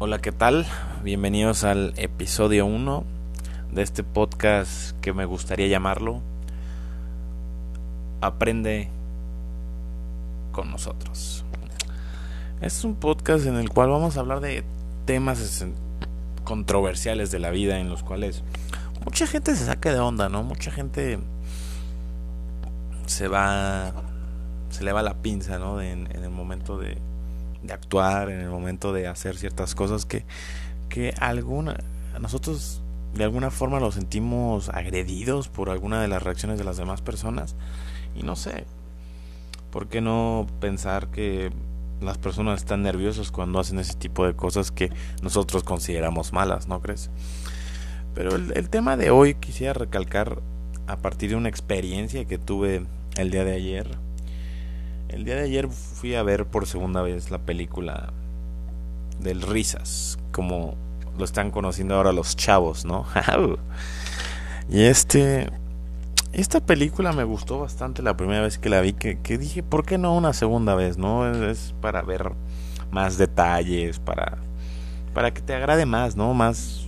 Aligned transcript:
Hola, 0.00 0.20
¿qué 0.20 0.30
tal? 0.30 0.64
Bienvenidos 1.02 1.64
al 1.64 1.92
episodio 1.96 2.66
1 2.66 3.02
de 3.72 3.82
este 3.82 4.04
podcast 4.04 4.92
que 5.00 5.12
me 5.12 5.24
gustaría 5.24 5.66
llamarlo 5.66 6.22
Aprende 8.20 8.90
con 10.52 10.70
nosotros. 10.70 11.44
Es 12.60 12.84
un 12.84 12.94
podcast 12.94 13.46
en 13.46 13.56
el 13.56 13.70
cual 13.70 13.90
vamos 13.90 14.16
a 14.16 14.20
hablar 14.20 14.38
de 14.38 14.62
temas 15.04 15.66
controversiales 16.44 17.32
de 17.32 17.40
la 17.40 17.50
vida 17.50 17.80
en 17.80 17.90
los 17.90 18.04
cuales 18.04 18.44
mucha 19.04 19.26
gente 19.26 19.56
se 19.56 19.66
saca 19.66 19.92
de 19.92 19.98
onda, 19.98 20.28
¿no? 20.28 20.44
Mucha 20.44 20.70
gente 20.70 21.18
se 23.06 23.26
va 23.26 23.92
se 24.70 24.84
le 24.84 24.92
va 24.92 25.02
la 25.02 25.14
pinza, 25.14 25.58
¿no? 25.58 25.82
en 25.82 26.06
el 26.12 26.30
momento 26.30 26.78
de 26.78 27.07
de 27.62 27.72
actuar, 27.72 28.30
en 28.30 28.40
el 28.40 28.48
momento 28.48 28.92
de 28.92 29.06
hacer 29.06 29.36
ciertas 29.36 29.74
cosas 29.74 30.04
que, 30.04 30.24
que 30.88 31.14
alguna, 31.18 31.76
nosotros 32.20 32.82
de 33.14 33.24
alguna 33.24 33.50
forma 33.50 33.80
nos 33.80 33.94
sentimos 33.94 34.68
agredidos 34.68 35.48
por 35.48 35.70
alguna 35.70 36.00
de 36.00 36.08
las 36.08 36.22
reacciones 36.22 36.58
de 36.58 36.64
las 36.64 36.76
demás 36.76 37.02
personas. 37.02 37.56
Y 38.14 38.22
no 38.22 38.36
sé, 38.36 38.64
¿por 39.70 39.88
qué 39.88 40.00
no 40.00 40.46
pensar 40.60 41.08
que 41.08 41.50
las 42.00 42.18
personas 42.18 42.60
están 42.60 42.82
nerviosas 42.82 43.30
cuando 43.30 43.58
hacen 43.58 43.78
ese 43.78 43.94
tipo 43.94 44.24
de 44.24 44.34
cosas 44.34 44.70
que 44.70 44.90
nosotros 45.22 45.64
consideramos 45.64 46.32
malas, 46.32 46.68
¿no 46.68 46.80
crees? 46.80 47.10
Pero 48.14 48.36
el, 48.36 48.52
el 48.56 48.68
tema 48.70 48.96
de 48.96 49.10
hoy 49.10 49.34
quisiera 49.34 49.72
recalcar 49.72 50.40
a 50.86 50.96
partir 50.96 51.30
de 51.30 51.36
una 51.36 51.48
experiencia 51.48 52.24
que 52.24 52.38
tuve 52.38 52.86
el 53.16 53.30
día 53.30 53.44
de 53.44 53.54
ayer 53.54 54.07
el 55.08 55.24
día 55.24 55.36
de 55.36 55.42
ayer 55.42 55.68
fui 55.68 56.14
a 56.14 56.22
ver 56.22 56.46
por 56.46 56.66
segunda 56.66 57.02
vez 57.02 57.30
la 57.30 57.38
película 57.38 58.12
del 59.20 59.42
Risas, 59.42 60.18
como 60.32 60.74
lo 61.18 61.24
están 61.24 61.50
conociendo 61.50 61.96
ahora 61.96 62.12
los 62.12 62.36
chavos, 62.36 62.84
¿no? 62.84 63.06
y 64.68 64.82
este 64.82 65.50
esta 66.32 66.60
película 66.60 67.12
me 67.12 67.24
gustó 67.24 67.58
bastante 67.58 68.02
la 68.02 68.16
primera 68.16 68.42
vez 68.42 68.58
que 68.58 68.68
la 68.68 68.80
vi, 68.80 68.92
que, 68.92 69.38
dije, 69.38 69.62
¿por 69.62 69.84
qué 69.84 69.96
no 69.96 70.14
una 70.14 70.32
segunda 70.34 70.74
vez? 70.74 70.98
¿No? 70.98 71.26
Es, 71.48 71.74
para 71.80 72.02
ver 72.02 72.32
más 72.90 73.16
detalles, 73.16 73.98
para, 73.98 74.38
para 75.14 75.32
que 75.32 75.40
te 75.40 75.54
agrade 75.54 75.86
más, 75.86 76.16
¿no? 76.16 76.34
Más... 76.34 76.86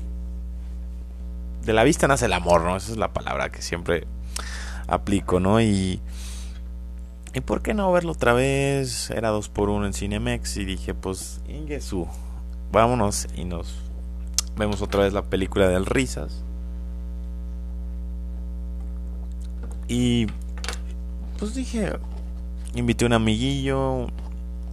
De 1.64 1.72
la 1.72 1.84
vista 1.84 2.06
nace 2.06 2.26
el 2.26 2.32
amor, 2.32 2.62
¿no? 2.62 2.76
Esa 2.76 2.92
es 2.92 2.98
la 2.98 3.12
palabra 3.12 3.50
que 3.50 3.62
siempre 3.62 4.06
aplico, 4.86 5.40
¿no? 5.40 5.60
Y 5.60 6.00
¿Y 7.32 7.40
por 7.40 7.62
qué 7.62 7.74
no 7.74 7.92
verlo 7.92 8.12
otra 8.12 8.32
vez? 8.32 9.10
Era 9.10 9.28
dos 9.28 9.48
por 9.48 9.68
uno 9.68 9.86
en 9.86 9.94
Cinemex 9.94 10.56
y 10.56 10.64
dije, 10.64 10.94
pues, 10.94 11.40
Ingesu, 11.48 12.08
vámonos 12.72 13.28
y 13.36 13.44
nos 13.44 13.76
vemos 14.56 14.82
otra 14.82 15.04
vez 15.04 15.12
la 15.12 15.22
película 15.22 15.68
del 15.68 15.86
Risas. 15.86 16.44
Y 19.88 20.26
pues 21.38 21.54
dije, 21.54 21.92
invité 22.74 23.04
a 23.04 23.08
un 23.08 23.12
amiguillo 23.14 24.06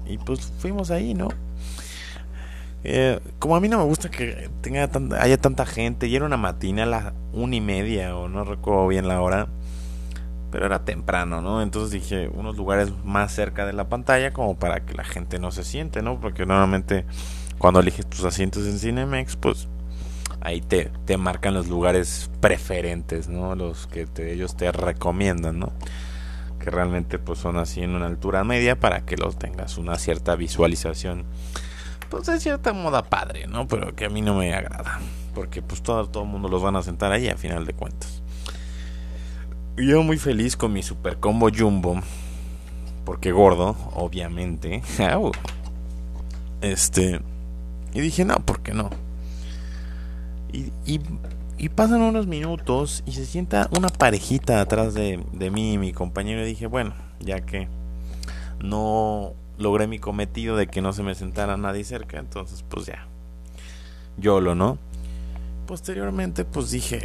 y 0.05 0.17
pues 0.17 0.51
fuimos 0.59 0.91
ahí, 0.91 1.13
¿no? 1.13 1.29
Eh, 2.83 3.19
como 3.39 3.55
a 3.55 3.59
mí 3.59 3.67
no 3.67 3.79
me 3.79 3.83
gusta 3.83 4.09
que 4.09 4.49
tenga 4.61 4.89
haya 5.19 5.37
tanta 5.37 5.65
gente 5.65 6.07
y 6.07 6.15
era 6.15 6.25
una 6.25 6.37
matina 6.37 6.83
a 6.83 6.85
las 6.85 7.13
una 7.33 7.55
y 7.55 7.61
media 7.61 8.15
o 8.15 8.29
no 8.29 8.43
recuerdo 8.43 8.87
bien 8.87 9.07
la 9.07 9.19
hora 9.21 9.47
pero 10.51 10.65
era 10.65 10.85
temprano, 10.85 11.41
¿no? 11.41 11.61
Entonces 11.61 11.91
dije 11.91 12.29
unos 12.33 12.55
lugares 12.57 12.91
más 13.03 13.33
cerca 13.33 13.65
de 13.65 13.73
la 13.73 13.89
pantalla 13.89 14.31
como 14.31 14.57
para 14.57 14.81
que 14.81 14.93
la 14.93 15.03
gente 15.03 15.39
no 15.39 15.51
se 15.51 15.63
siente, 15.63 16.01
¿no? 16.01 16.19
Porque 16.19 16.45
normalmente 16.45 17.05
cuando 17.57 17.79
eliges 17.79 18.07
tus 18.07 18.23
asientos 18.23 18.65
en 18.65 18.79
Cinemex, 18.79 19.35
pues 19.35 19.67
ahí 20.41 20.61
te, 20.61 20.91
te 21.05 21.17
marcan 21.17 21.53
los 21.53 21.67
lugares 21.67 22.29
preferentes, 22.39 23.27
¿no? 23.27 23.55
Los 23.55 23.87
que 23.87 24.07
ellos 24.17 24.55
te 24.55 24.71
recomiendan, 24.71 25.59
¿no? 25.59 25.73
Que 26.59 26.69
realmente 26.69 27.19
pues 27.19 27.39
son 27.39 27.57
así 27.57 27.81
en 27.81 27.95
una 27.95 28.05
altura 28.05 28.43
media 28.43 28.79
para 28.79 29.01
que 29.01 29.17
los 29.17 29.37
tengas 29.37 29.77
una 29.77 29.97
cierta 29.97 30.35
visualización. 30.35 31.25
Pues 32.09 32.25
de 32.25 32.39
cierta 32.39 32.71
moda 32.71 33.03
padre, 33.03 33.47
¿no? 33.47 33.67
Pero 33.67 33.95
que 33.95 34.05
a 34.05 34.09
mí 34.09 34.21
no 34.21 34.33
me 34.35 34.53
agrada. 34.53 34.99
Porque 35.35 35.61
pues 35.61 35.81
todo, 35.83 36.07
todo 36.07 36.23
el 36.23 36.29
mundo 36.29 36.47
los 36.47 36.63
van 36.63 36.77
a 36.77 36.83
sentar 36.83 37.11
ahí 37.11 37.27
a 37.27 37.35
final 37.35 37.65
de 37.65 37.73
cuentas 37.73 38.23
yo 39.85 40.01
muy 40.01 40.17
feliz 40.17 40.57
con 40.57 40.73
mi 40.73 40.81
super 40.81 41.17
combo 41.17 41.49
jumbo. 41.55 42.01
Porque 43.05 43.31
gordo, 43.31 43.77
obviamente. 43.93 44.81
este. 46.61 47.21
Y 47.93 48.01
dije, 48.01 48.25
no, 48.25 48.35
¿por 48.37 48.61
qué 48.61 48.73
no? 48.73 48.89
Y, 50.51 50.71
y, 51.57 51.69
pasan 51.69 52.01
unos 52.01 52.25
minutos 52.25 53.03
y 53.05 53.11
se 53.11 53.25
sienta 53.25 53.69
una 53.71 53.89
parejita 53.89 54.61
atrás 54.61 54.93
de, 54.93 55.23
de 55.33 55.51
mí 55.51 55.73
y 55.73 55.77
mi 55.77 55.93
compañero. 55.93 56.41
Y 56.41 56.45
dije, 56.45 56.67
bueno, 56.67 56.95
ya 57.19 57.41
que 57.41 57.67
no 58.59 59.33
logré 59.57 59.87
mi 59.87 59.99
cometido 59.99 60.55
de 60.55 60.67
que 60.67 60.81
no 60.81 60.93
se 60.93 61.03
me 61.03 61.15
sentara 61.15 61.57
nadie 61.57 61.83
cerca, 61.83 62.17
entonces 62.17 62.63
pues 62.67 62.87
ya. 62.87 63.07
Yo 64.17 64.41
lo, 64.41 64.55
¿no? 64.55 64.79
Posteriormente 65.67 66.45
pues 66.45 66.71
dije, 66.71 67.01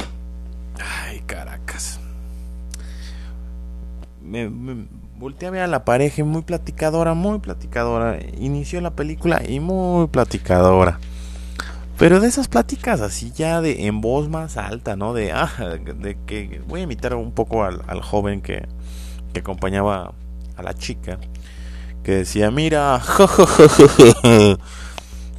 ay 0.79 1.21
Caracas 1.25 1.99
me, 4.23 4.49
volteé 5.17 5.47
a 5.47 5.51
ver 5.51 5.61
a 5.61 5.67
la 5.67 5.85
pareja 5.85 6.23
muy 6.23 6.41
platicadora, 6.41 7.13
muy 7.13 7.39
platicadora. 7.39 8.19
Inició 8.39 8.81
la 8.81 8.91
película 8.91 9.41
y 9.47 9.59
muy 9.59 10.07
platicadora. 10.07 10.99
Pero 11.97 12.19
de 12.19 12.27
esas 12.27 12.47
pláticas 12.47 13.01
así 13.01 13.31
ya 13.31 13.61
de 13.61 13.85
en 13.85 14.01
voz 14.01 14.27
más 14.27 14.57
alta, 14.57 14.95
¿no? 14.95 15.13
De, 15.13 15.31
ah, 15.31 15.51
de 15.57 16.17
que 16.25 16.61
voy 16.67 16.81
a 16.81 16.83
imitar 16.83 17.13
un 17.15 17.31
poco 17.31 17.63
al, 17.63 18.01
joven 18.01 18.41
que, 18.41 18.67
acompañaba 19.37 20.13
a 20.57 20.63
la 20.63 20.73
chica. 20.73 21.19
Que 22.03 22.11
decía, 22.11 22.51
mira, 22.51 23.01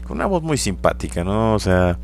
con 0.04 0.16
una 0.16 0.26
voz 0.26 0.42
muy 0.42 0.56
simpática, 0.56 1.24
¿no? 1.24 1.54
O 1.54 1.58
sea, 1.58 1.98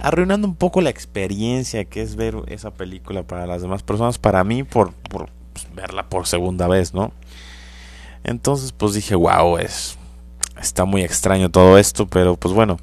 arruinando 0.00 0.48
un 0.48 0.56
poco 0.56 0.80
la 0.80 0.90
experiencia 0.90 1.84
que 1.84 2.02
es 2.02 2.16
ver 2.16 2.36
esa 2.48 2.72
película 2.72 3.22
para 3.22 3.46
las 3.46 3.62
demás 3.62 3.82
personas. 3.82 4.18
Para 4.18 4.42
mí, 4.42 4.64
por, 4.64 4.92
pues, 5.64 5.74
verla 5.74 6.08
por 6.08 6.26
segunda 6.26 6.68
vez, 6.68 6.94
¿no? 6.94 7.12
Entonces, 8.24 8.72
pues 8.72 8.94
dije, 8.94 9.14
wow, 9.14 9.58
es, 9.58 9.96
está 10.60 10.84
muy 10.84 11.02
extraño 11.02 11.50
todo 11.50 11.78
esto, 11.78 12.06
pero 12.06 12.36
pues 12.36 12.54
bueno, 12.54 12.78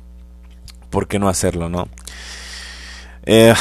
¿por 0.90 1.08
qué 1.08 1.20
no 1.20 1.30
hacerlo, 1.30 1.70
no? 1.70 1.88
Eh, 3.26 3.54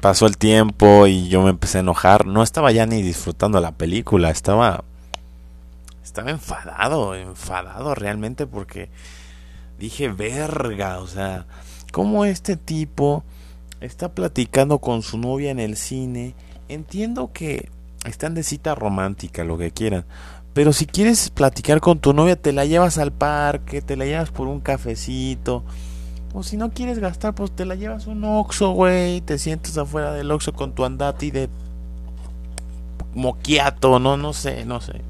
pasó 0.00 0.26
el 0.26 0.36
tiempo 0.36 1.06
y 1.06 1.28
yo 1.28 1.42
me 1.42 1.50
empecé 1.50 1.78
a 1.78 1.80
enojar. 1.80 2.26
No 2.26 2.42
estaba 2.42 2.72
ya 2.72 2.86
ni 2.86 3.02
disfrutando 3.02 3.60
la 3.60 3.72
película, 3.72 4.30
estaba, 4.30 4.84
estaba 6.02 6.30
enfadado, 6.30 7.14
enfadado 7.14 7.94
realmente 7.94 8.46
porque 8.46 8.90
dije, 9.78 10.08
verga, 10.08 10.98
o 10.98 11.06
sea, 11.06 11.46
¿cómo 11.92 12.24
este 12.24 12.56
tipo 12.56 13.24
está 13.80 14.12
platicando 14.12 14.78
con 14.78 15.02
su 15.02 15.18
novia 15.18 15.50
en 15.50 15.60
el 15.60 15.76
cine? 15.76 16.34
Entiendo 16.68 17.32
que 17.32 17.70
están 18.04 18.34
de 18.34 18.42
cita 18.42 18.74
romántica, 18.74 19.44
lo 19.44 19.58
que 19.58 19.70
quieran. 19.70 20.04
Pero 20.52 20.72
si 20.72 20.86
quieres 20.86 21.30
platicar 21.30 21.80
con 21.80 21.98
tu 21.98 22.12
novia, 22.12 22.36
te 22.36 22.52
la 22.52 22.64
llevas 22.64 22.98
al 22.98 23.12
parque, 23.12 23.82
te 23.82 23.96
la 23.96 24.04
llevas 24.04 24.30
por 24.30 24.46
un 24.46 24.60
cafecito. 24.60 25.64
O 26.32 26.42
si 26.42 26.56
no 26.56 26.70
quieres 26.70 26.98
gastar, 26.98 27.34
pues 27.34 27.50
te 27.50 27.64
la 27.64 27.74
llevas 27.74 28.06
un 28.06 28.24
oxo, 28.24 28.70
güey. 28.70 29.20
Te 29.20 29.38
sientes 29.38 29.76
afuera 29.78 30.12
del 30.12 30.30
oxo 30.30 30.52
con 30.52 30.72
tu 30.72 30.84
andati 30.84 31.30
de 31.30 31.48
moquiato, 33.14 33.98
no, 33.98 34.16
no 34.16 34.32
sé, 34.32 34.64
no 34.64 34.80
sé. 34.80 35.00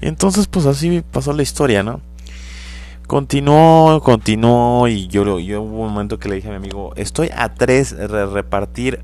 Entonces, 0.00 0.46
pues 0.46 0.66
así 0.66 1.02
pasó 1.10 1.32
la 1.32 1.42
historia, 1.42 1.82
¿no? 1.82 2.00
Continuó, 3.06 4.00
continuó 4.02 4.86
y 4.86 5.08
yo, 5.08 5.38
yo 5.40 5.62
hubo 5.62 5.80
un 5.80 5.92
momento 5.92 6.18
que 6.18 6.28
le 6.28 6.36
dije 6.36 6.48
a 6.48 6.52
mi 6.52 6.58
amigo, 6.58 6.92
estoy 6.94 7.28
a 7.36 7.52
tres 7.54 7.90
repartir 7.98 9.00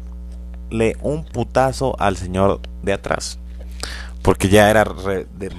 le 0.70 0.96
un 1.02 1.24
putazo 1.24 1.96
al 1.98 2.16
señor 2.16 2.60
de 2.82 2.92
atrás. 2.92 3.38
Porque 4.22 4.48
ya 4.48 4.70
era 4.70 4.84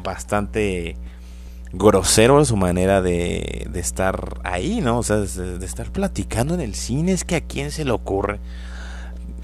bastante 0.04 0.98
grosero 1.72 2.44
su 2.46 2.58
manera 2.58 3.02
de, 3.02 3.68
de, 3.70 3.80
estar 3.80 4.40
ahí, 4.44 4.82
¿no? 4.82 5.00
O 5.00 5.04
sea, 5.04 5.18
de, 5.18 5.66
estar 5.66 5.92
platicando 5.92 6.54
en 6.54 6.62
el 6.62 6.76
cine. 6.76 7.12
Es 7.12 7.24
que 7.24 7.36
a 7.36 7.42
quién 7.42 7.72
se 7.72 7.86
le 7.86 7.92
ocurre. 7.92 8.40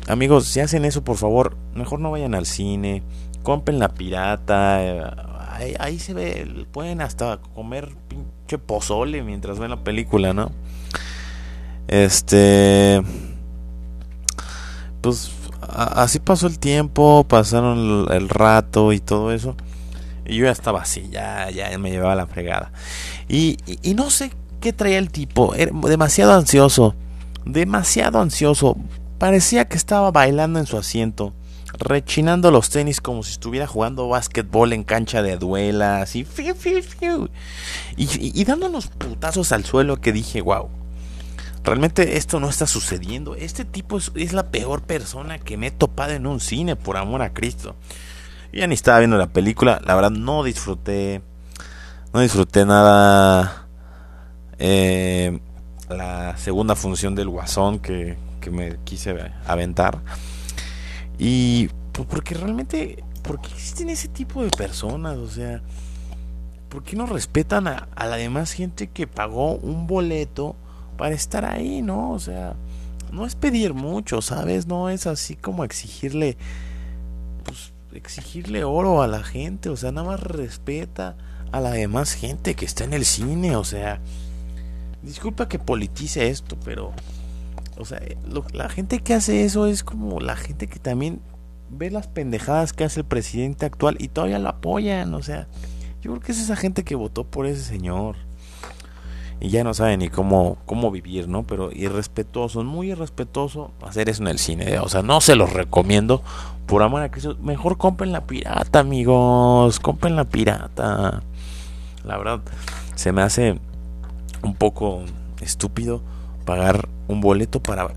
Amigos, 0.07 0.47
si 0.47 0.59
hacen 0.59 0.85
eso, 0.85 1.03
por 1.03 1.17
favor, 1.17 1.55
mejor 1.73 1.99
no 1.99 2.11
vayan 2.11 2.35
al 2.35 2.45
cine. 2.45 3.03
Compren 3.43 3.79
la 3.79 3.89
pirata. 3.89 4.83
Eh, 4.83 5.03
ahí, 5.49 5.75
ahí, 5.79 5.99
se 5.99 6.13
ve, 6.13 6.65
pueden 6.71 7.01
hasta 7.01 7.39
comer 7.55 7.93
pinche 8.07 8.57
pozole 8.57 9.23
mientras 9.23 9.59
ven 9.59 9.69
la 9.69 9.83
película, 9.83 10.33
¿no? 10.33 10.51
Este. 11.87 13.01
Pues 15.01 15.31
así 15.73 16.19
pasó 16.19 16.47
el 16.47 16.59
tiempo, 16.59 17.25
pasaron 17.27 18.07
el, 18.11 18.29
rato 18.29 18.93
y 18.93 18.99
todo 18.99 19.31
eso. 19.31 19.55
Y 20.25 20.37
yo 20.37 20.45
ya 20.45 20.51
estaba 20.51 20.81
así, 20.81 21.09
ya, 21.11 21.49
ya 21.49 21.77
me 21.77 21.91
llevaba 21.91 22.15
la 22.15 22.27
fregada. 22.27 22.71
Y, 23.27 23.57
y, 23.65 23.93
no 23.93 24.09
sé 24.09 24.31
qué 24.61 24.73
traía 24.73 24.97
el 24.97 25.09
tipo. 25.09 25.53
Era 25.55 25.71
demasiado 25.87 26.33
ansioso. 26.33 26.95
Demasiado 27.45 28.21
ansioso. 28.21 28.77
Parecía 29.17 29.65
que 29.65 29.75
estaba 29.75 30.11
bailando 30.11 30.59
en 30.59 30.65
su 30.65 30.77
asiento. 30.77 31.33
Rechinando 31.77 32.51
los 32.51 32.69
tenis 32.69 33.01
como 33.01 33.23
si 33.23 33.31
estuviera 33.31 33.67
jugando 33.67 34.07
básquetbol 34.07 34.73
en 34.73 34.83
cancha 34.83 35.21
de 35.21 35.37
duelas. 35.37 36.15
Y, 36.15 36.25
y, 37.97 38.41
y 38.41 38.43
dando 38.45 38.67
unos 38.67 38.87
putazos 38.87 39.51
al 39.51 39.65
suelo 39.65 39.99
que 39.99 40.13
dije, 40.13 40.41
wow. 40.41 40.69
Realmente 41.63 42.17
esto 42.17 42.41
no 42.41 42.49
está 42.49 42.67
sucediendo. 42.67 43.35
Este 43.35 43.63
tipo 43.63 43.97
es, 43.97 44.33
la 44.33 44.51
peor 44.51 44.81
persona 44.81 45.39
que 45.39 45.55
me 45.55 45.67
he 45.67 45.71
topado 45.71 46.11
en 46.11 46.27
un 46.27 46.41
cine, 46.41 46.75
por 46.75 46.97
amor 46.97 47.21
a 47.21 47.33
Cristo. 47.33 47.75
Yo 48.51 48.59
ya 48.59 48.67
ni 48.67 48.73
estaba 48.73 48.99
viendo 48.99 49.17
la 49.17 49.27
película. 49.27 49.81
La 49.85 49.95
verdad 49.95 50.11
no 50.11 50.43
disfruté. 50.43 51.21
No 52.13 52.19
disfruté 52.19 52.65
nada. 52.65 53.67
Eh, 54.59 55.39
la 55.89 56.35
segunda 56.37 56.75
función 56.75 57.15
del 57.15 57.29
Guasón 57.29 57.79
que, 57.79 58.17
que 58.41 58.51
me 58.51 58.77
quise 58.83 59.15
aventar. 59.47 59.99
Y 61.17 61.69
pues, 61.93 62.07
porque 62.09 62.33
realmente, 62.35 63.03
¿por 63.21 63.39
qué 63.39 63.47
existen 63.53 63.89
ese 63.89 64.09
tipo 64.09 64.43
de 64.43 64.49
personas? 64.49 65.17
O 65.17 65.29
sea, 65.29 65.61
¿por 66.67 66.83
qué 66.83 66.97
no 66.97 67.05
respetan 67.05 67.67
a 67.67 68.05
la 68.05 68.17
demás 68.17 68.51
gente 68.51 68.87
que 68.87 69.07
pagó 69.07 69.55
un 69.55 69.87
boleto 69.87 70.57
para 71.03 71.15
estar 71.15 71.43
ahí, 71.43 71.81
¿no? 71.81 72.11
O 72.11 72.19
sea, 72.19 72.55
no 73.11 73.25
es 73.25 73.35
pedir 73.35 73.73
mucho, 73.73 74.21
¿sabes? 74.21 74.67
No 74.67 74.89
es 74.89 75.05
así 75.05 75.35
como 75.35 75.65
exigirle, 75.65 76.37
pues, 77.43 77.73
exigirle 77.91 78.63
oro 78.63 79.01
a 79.01 79.07
la 79.07 79.21
gente, 79.21 79.67
o 79.67 79.75
sea, 79.75 79.91
nada 79.91 80.07
más 80.07 80.21
respeta 80.21 81.17
a 81.51 81.59
la 81.59 81.71
demás 81.71 82.13
gente 82.13 82.53
que 82.53 82.63
está 82.63 82.85
en 82.85 82.93
el 82.93 83.03
cine, 83.03 83.57
o 83.57 83.65
sea, 83.65 83.99
disculpa 85.01 85.49
que 85.49 85.59
politice 85.59 86.29
esto, 86.29 86.55
pero, 86.63 86.93
o 87.77 87.83
sea, 87.83 88.01
la 88.53 88.69
gente 88.69 88.99
que 88.99 89.13
hace 89.13 89.43
eso 89.43 89.67
es 89.67 89.83
como 89.83 90.21
la 90.21 90.37
gente 90.37 90.67
que 90.67 90.79
también 90.79 91.19
ve 91.69 91.91
las 91.91 92.07
pendejadas 92.07 92.71
que 92.71 92.85
hace 92.85 93.01
el 93.01 93.05
presidente 93.05 93.65
actual 93.65 93.97
y 93.99 94.07
todavía 94.07 94.39
lo 94.39 94.47
apoyan, 94.47 95.13
o 95.15 95.21
sea, 95.21 95.49
yo 96.01 96.11
creo 96.11 96.21
que 96.21 96.31
es 96.31 96.39
esa 96.39 96.55
gente 96.55 96.85
que 96.85 96.95
votó 96.95 97.25
por 97.25 97.45
ese 97.45 97.61
señor 97.65 98.15
y 99.43 99.49
ya 99.49 99.65
no 99.65 99.73
sabe 99.73 99.97
ni 99.97 100.07
cómo, 100.07 100.57
cómo 100.65 100.89
vivir, 100.89 101.27
¿no? 101.27 101.43
Pero 101.43 101.69
irrespetuoso, 101.73 102.63
muy 102.63 102.91
irrespetuoso 102.91 103.71
hacer 103.85 104.07
eso 104.07 104.21
en 104.21 104.29
el 104.29 104.39
cine. 104.39 104.79
O 104.79 104.87
sea, 104.87 105.01
no 105.01 105.19
se 105.19 105.35
los 105.35 105.51
recomiendo. 105.51 106.21
Por 106.65 106.81
amor 106.81 107.01
a 107.01 107.11
Cristo, 107.11 107.35
mejor 107.41 107.77
compren 107.77 108.13
la 108.13 108.25
pirata, 108.25 108.79
amigos. 108.79 109.81
Compren 109.81 110.15
la 110.15 110.23
pirata. 110.23 111.23
La 112.05 112.17
verdad, 112.17 112.39
se 112.95 113.11
me 113.11 113.21
hace 113.21 113.59
un 114.43 114.55
poco 114.55 115.03
estúpido 115.41 116.01
pagar 116.45 116.87
un 117.09 117.19
boleto 117.19 117.61
para 117.61 117.89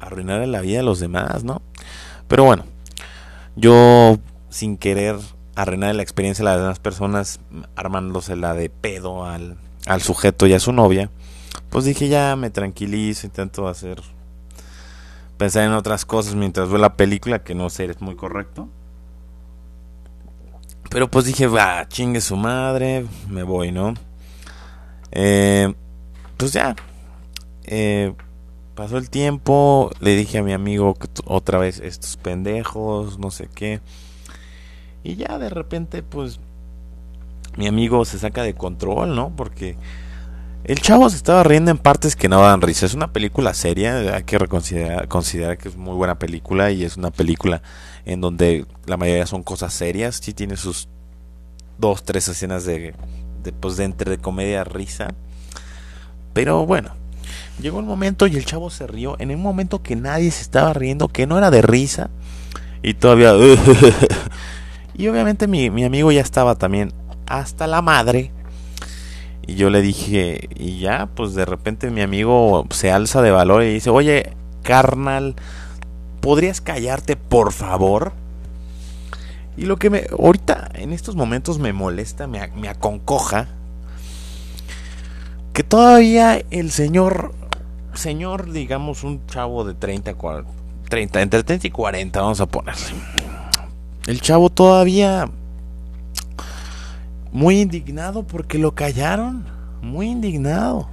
arruinar 0.00 0.48
la 0.48 0.62
vida 0.62 0.78
de 0.78 0.84
los 0.84 1.00
demás, 1.00 1.44
¿no? 1.44 1.60
Pero 2.28 2.44
bueno, 2.44 2.64
yo 3.56 4.16
sin 4.48 4.78
querer 4.78 5.16
arruinar 5.54 5.94
la 5.96 6.02
experiencia 6.02 6.46
de 6.46 6.50
las 6.50 6.60
demás 6.60 6.78
personas, 6.78 7.40
armándose 7.76 8.36
la 8.36 8.54
de 8.54 8.70
pedo 8.70 9.26
al 9.26 9.58
al 9.86 10.02
sujeto 10.02 10.46
y 10.46 10.54
a 10.54 10.60
su 10.60 10.72
novia, 10.72 11.10
pues 11.70 11.84
dije 11.84 12.08
ya 12.08 12.36
me 12.36 12.50
tranquilizo, 12.50 13.26
intento 13.26 13.68
hacer 13.68 14.02
pensar 15.36 15.64
en 15.64 15.72
otras 15.72 16.04
cosas 16.04 16.34
mientras 16.34 16.68
veo 16.68 16.78
la 16.78 16.96
película, 16.96 17.42
que 17.42 17.54
no 17.54 17.70
sé, 17.70 17.84
es 17.86 18.00
muy 18.00 18.16
correcto. 18.16 18.68
Pero 20.90 21.10
pues 21.10 21.24
dije, 21.24 21.46
va, 21.46 21.86
chingue 21.88 22.20
su 22.20 22.36
madre, 22.36 23.06
me 23.28 23.42
voy, 23.42 23.72
¿no? 23.72 23.94
Eh, 25.10 25.74
pues 26.36 26.52
ya, 26.52 26.76
eh, 27.64 28.14
pasó 28.74 28.98
el 28.98 29.10
tiempo, 29.10 29.90
le 30.00 30.14
dije 30.16 30.38
a 30.38 30.42
mi 30.42 30.52
amigo 30.52 30.94
que 30.94 31.08
otra 31.24 31.58
vez 31.58 31.80
estos 31.80 32.16
pendejos, 32.16 33.18
no 33.18 33.30
sé 33.30 33.48
qué. 33.54 33.80
Y 35.02 35.16
ya 35.16 35.38
de 35.38 35.50
repente, 35.50 36.02
pues 36.02 36.40
mi 37.56 37.66
amigo 37.66 38.04
se 38.04 38.18
saca 38.18 38.42
de 38.42 38.54
control, 38.54 39.14
¿no? 39.14 39.34
Porque 39.34 39.76
el 40.64 40.80
chavo 40.80 41.10
se 41.10 41.16
estaba 41.16 41.42
riendo 41.42 41.70
en 41.70 41.76
partes 41.76 42.16
que 42.16 42.28
no 42.28 42.40
dan 42.40 42.62
risa. 42.62 42.86
Es 42.86 42.94
una 42.94 43.12
película 43.12 43.52
seria, 43.52 44.16
hay 44.16 44.22
que 44.24 44.38
considerar, 44.48 45.08
considerar 45.08 45.58
que 45.58 45.68
es 45.68 45.76
muy 45.76 45.94
buena 45.94 46.18
película 46.18 46.70
y 46.70 46.84
es 46.84 46.96
una 46.96 47.10
película 47.10 47.62
en 48.06 48.22
donde 48.22 48.66
la 48.86 48.96
mayoría 48.96 49.26
son 49.26 49.42
cosas 49.42 49.74
serias. 49.74 50.20
Sí 50.22 50.32
tiene 50.32 50.56
sus 50.56 50.88
dos, 51.78 52.02
tres 52.02 52.28
escenas 52.28 52.64
de, 52.64 52.94
pues, 53.60 53.76
de 53.76 53.84
entre 53.84 54.10
de 54.10 54.18
comedia 54.18 54.64
risa. 54.64 55.08
Pero 56.32 56.64
bueno, 56.64 56.94
llegó 57.60 57.78
el 57.78 57.86
momento 57.86 58.26
y 58.26 58.36
el 58.36 58.46
chavo 58.46 58.70
se 58.70 58.86
rió 58.86 59.16
en 59.20 59.30
un 59.30 59.42
momento 59.42 59.82
que 59.82 59.96
nadie 59.96 60.30
se 60.30 60.42
estaba 60.42 60.72
riendo, 60.72 61.08
que 61.08 61.26
no 61.26 61.36
era 61.36 61.50
de 61.50 61.60
risa. 61.60 62.08
Y 62.82 62.94
todavía... 62.94 63.34
y 64.94 65.08
obviamente 65.08 65.46
mi 65.46 65.84
amigo 65.84 66.10
ya 66.10 66.22
estaba 66.22 66.54
también 66.54 66.92
hasta 67.26 67.66
la 67.66 67.82
madre. 67.82 68.30
Y 69.46 69.56
yo 69.56 69.70
le 69.70 69.82
dije, 69.82 70.48
y 70.54 70.80
ya, 70.80 71.08
pues 71.14 71.34
de 71.34 71.44
repente 71.44 71.90
mi 71.90 72.00
amigo 72.00 72.66
se 72.70 72.90
alza 72.90 73.20
de 73.20 73.30
valor 73.30 73.62
y 73.62 73.74
dice, 73.74 73.90
oye, 73.90 74.32
carnal, 74.62 75.36
¿podrías 76.20 76.60
callarte 76.60 77.16
por 77.16 77.52
favor? 77.52 78.12
Y 79.56 79.66
lo 79.66 79.76
que 79.76 79.90
me, 79.90 80.06
ahorita 80.18 80.70
en 80.74 80.92
estos 80.92 81.14
momentos 81.14 81.58
me 81.58 81.72
molesta, 81.72 82.26
me, 82.26 82.48
me 82.56 82.68
aconcoja, 82.68 83.48
que 85.52 85.62
todavía 85.62 86.42
el 86.50 86.72
señor, 86.72 87.32
señor, 87.92 88.50
digamos, 88.50 89.04
un 89.04 89.24
chavo 89.26 89.64
de 89.64 89.74
30, 89.74 90.16
30, 90.88 91.22
entre 91.22 91.44
30 91.44 91.66
y 91.66 91.70
40, 91.70 92.20
vamos 92.20 92.40
a 92.40 92.46
ponerle. 92.46 92.82
El 94.06 94.20
chavo 94.20 94.50
todavía 94.50 95.30
muy 97.34 97.60
indignado 97.60 98.22
porque 98.22 98.58
lo 98.58 98.76
callaron, 98.76 99.44
muy 99.82 100.06
indignado. 100.06 100.88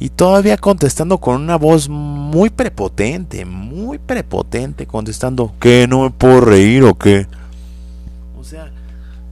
Y 0.00 0.10
todavía 0.10 0.56
contestando 0.56 1.18
con 1.18 1.40
una 1.40 1.56
voz 1.56 1.88
muy 1.88 2.50
prepotente, 2.50 3.44
muy 3.44 3.98
prepotente, 3.98 4.86
contestando, 4.86 5.54
¿qué 5.60 5.86
no 5.88 6.02
me 6.02 6.10
puedo 6.10 6.40
reír 6.40 6.82
o 6.82 6.94
qué? 6.98 7.28
O 8.36 8.42
sea, 8.42 8.72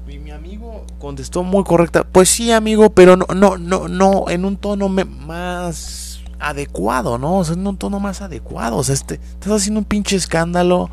mi, 0.06 0.30
amigo 0.30 0.86
contestó 1.00 1.42
muy 1.42 1.64
correcta, 1.64 2.04
pues 2.04 2.28
sí 2.28 2.52
amigo, 2.52 2.90
pero 2.90 3.16
no, 3.16 3.26
no, 3.34 3.58
no, 3.58 3.88
no, 3.88 4.30
en 4.30 4.44
un 4.44 4.56
tono 4.56 4.88
más 4.88 6.20
adecuado, 6.38 7.18
¿no? 7.18 7.38
O 7.38 7.44
sea, 7.44 7.54
en 7.54 7.66
un 7.66 7.76
tono 7.76 7.98
más 7.98 8.22
adecuado. 8.22 8.76
O 8.76 8.84
sea, 8.84 8.94
este, 8.94 9.14
estás 9.14 9.52
haciendo 9.52 9.80
un 9.80 9.84
pinche 9.84 10.14
escándalo 10.14 10.90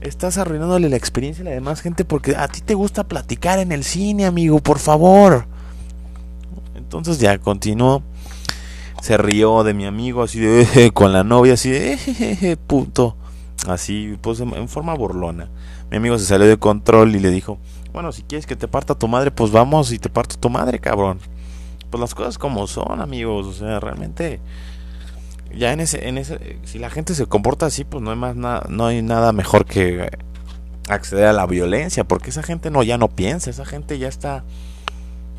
Estás 0.00 0.38
arruinándole 0.38 0.88
la 0.88 0.96
experiencia 0.96 1.42
a 1.42 1.44
la 1.44 1.50
demás 1.50 1.82
gente 1.82 2.06
porque 2.06 2.34
a 2.34 2.48
ti 2.48 2.62
te 2.62 2.74
gusta 2.74 3.04
platicar 3.04 3.58
en 3.58 3.70
el 3.70 3.84
cine, 3.84 4.24
amigo, 4.24 4.58
por 4.60 4.78
favor. 4.78 5.46
Entonces 6.74 7.18
ya 7.18 7.36
continuó. 7.38 8.02
Se 9.02 9.16
rió 9.16 9.62
de 9.62 9.74
mi 9.74 9.86
amigo 9.86 10.22
así 10.22 10.40
de 10.40 10.90
con 10.92 11.12
la 11.12 11.24
novia 11.24 11.54
así 11.54 11.70
de 11.70 12.58
punto. 12.66 13.16
Así, 13.68 14.16
pues 14.22 14.40
en 14.40 14.68
forma 14.68 14.94
burlona. 14.94 15.50
Mi 15.90 15.98
amigo 15.98 16.18
se 16.18 16.24
salió 16.24 16.46
de 16.46 16.58
control 16.58 17.14
y 17.14 17.20
le 17.20 17.30
dijo, 17.30 17.58
bueno, 17.92 18.10
si 18.12 18.22
quieres 18.22 18.46
que 18.46 18.56
te 18.56 18.68
parta 18.68 18.94
tu 18.94 19.06
madre, 19.06 19.30
pues 19.30 19.50
vamos 19.50 19.92
y 19.92 19.98
te 19.98 20.08
parto 20.08 20.36
tu 20.36 20.48
madre, 20.48 20.78
cabrón. 20.78 21.18
Pues 21.90 22.00
las 22.00 22.14
cosas 22.14 22.38
como 22.38 22.66
son, 22.66 23.00
amigos. 23.00 23.46
O 23.46 23.52
sea, 23.52 23.80
realmente 23.80 24.40
ya 25.54 25.72
en 25.72 25.80
ese, 25.80 26.08
en 26.08 26.18
ese, 26.18 26.58
si 26.64 26.78
la 26.78 26.90
gente 26.90 27.14
se 27.14 27.26
comporta 27.26 27.66
así, 27.66 27.84
pues 27.84 28.02
no 28.02 28.10
hay 28.10 28.16
más 28.16 28.36
nada, 28.36 28.66
no 28.68 28.86
hay 28.86 29.02
nada 29.02 29.32
mejor 29.32 29.64
que 29.64 30.10
acceder 30.88 31.26
a 31.26 31.32
la 31.32 31.46
violencia, 31.46 32.04
porque 32.04 32.30
esa 32.30 32.42
gente 32.42 32.70
no 32.70 32.82
ya 32.82 32.98
no 32.98 33.08
piensa, 33.08 33.50
esa 33.50 33.64
gente 33.64 33.98
ya 33.98 34.08
está, 34.08 34.44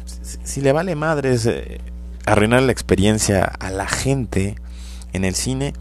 si, 0.06 0.62
le 0.62 0.72
vale 0.72 0.96
madres 0.96 1.46
eh, 1.46 1.82
arruinar 2.26 2.64
la 2.64 2.72
experiencia 2.72 3.44
a 3.44 3.72
la 3.72 3.88
gente 3.88 4.56
en 5.14 5.26
el 5.26 5.36
cine, 5.36 5.74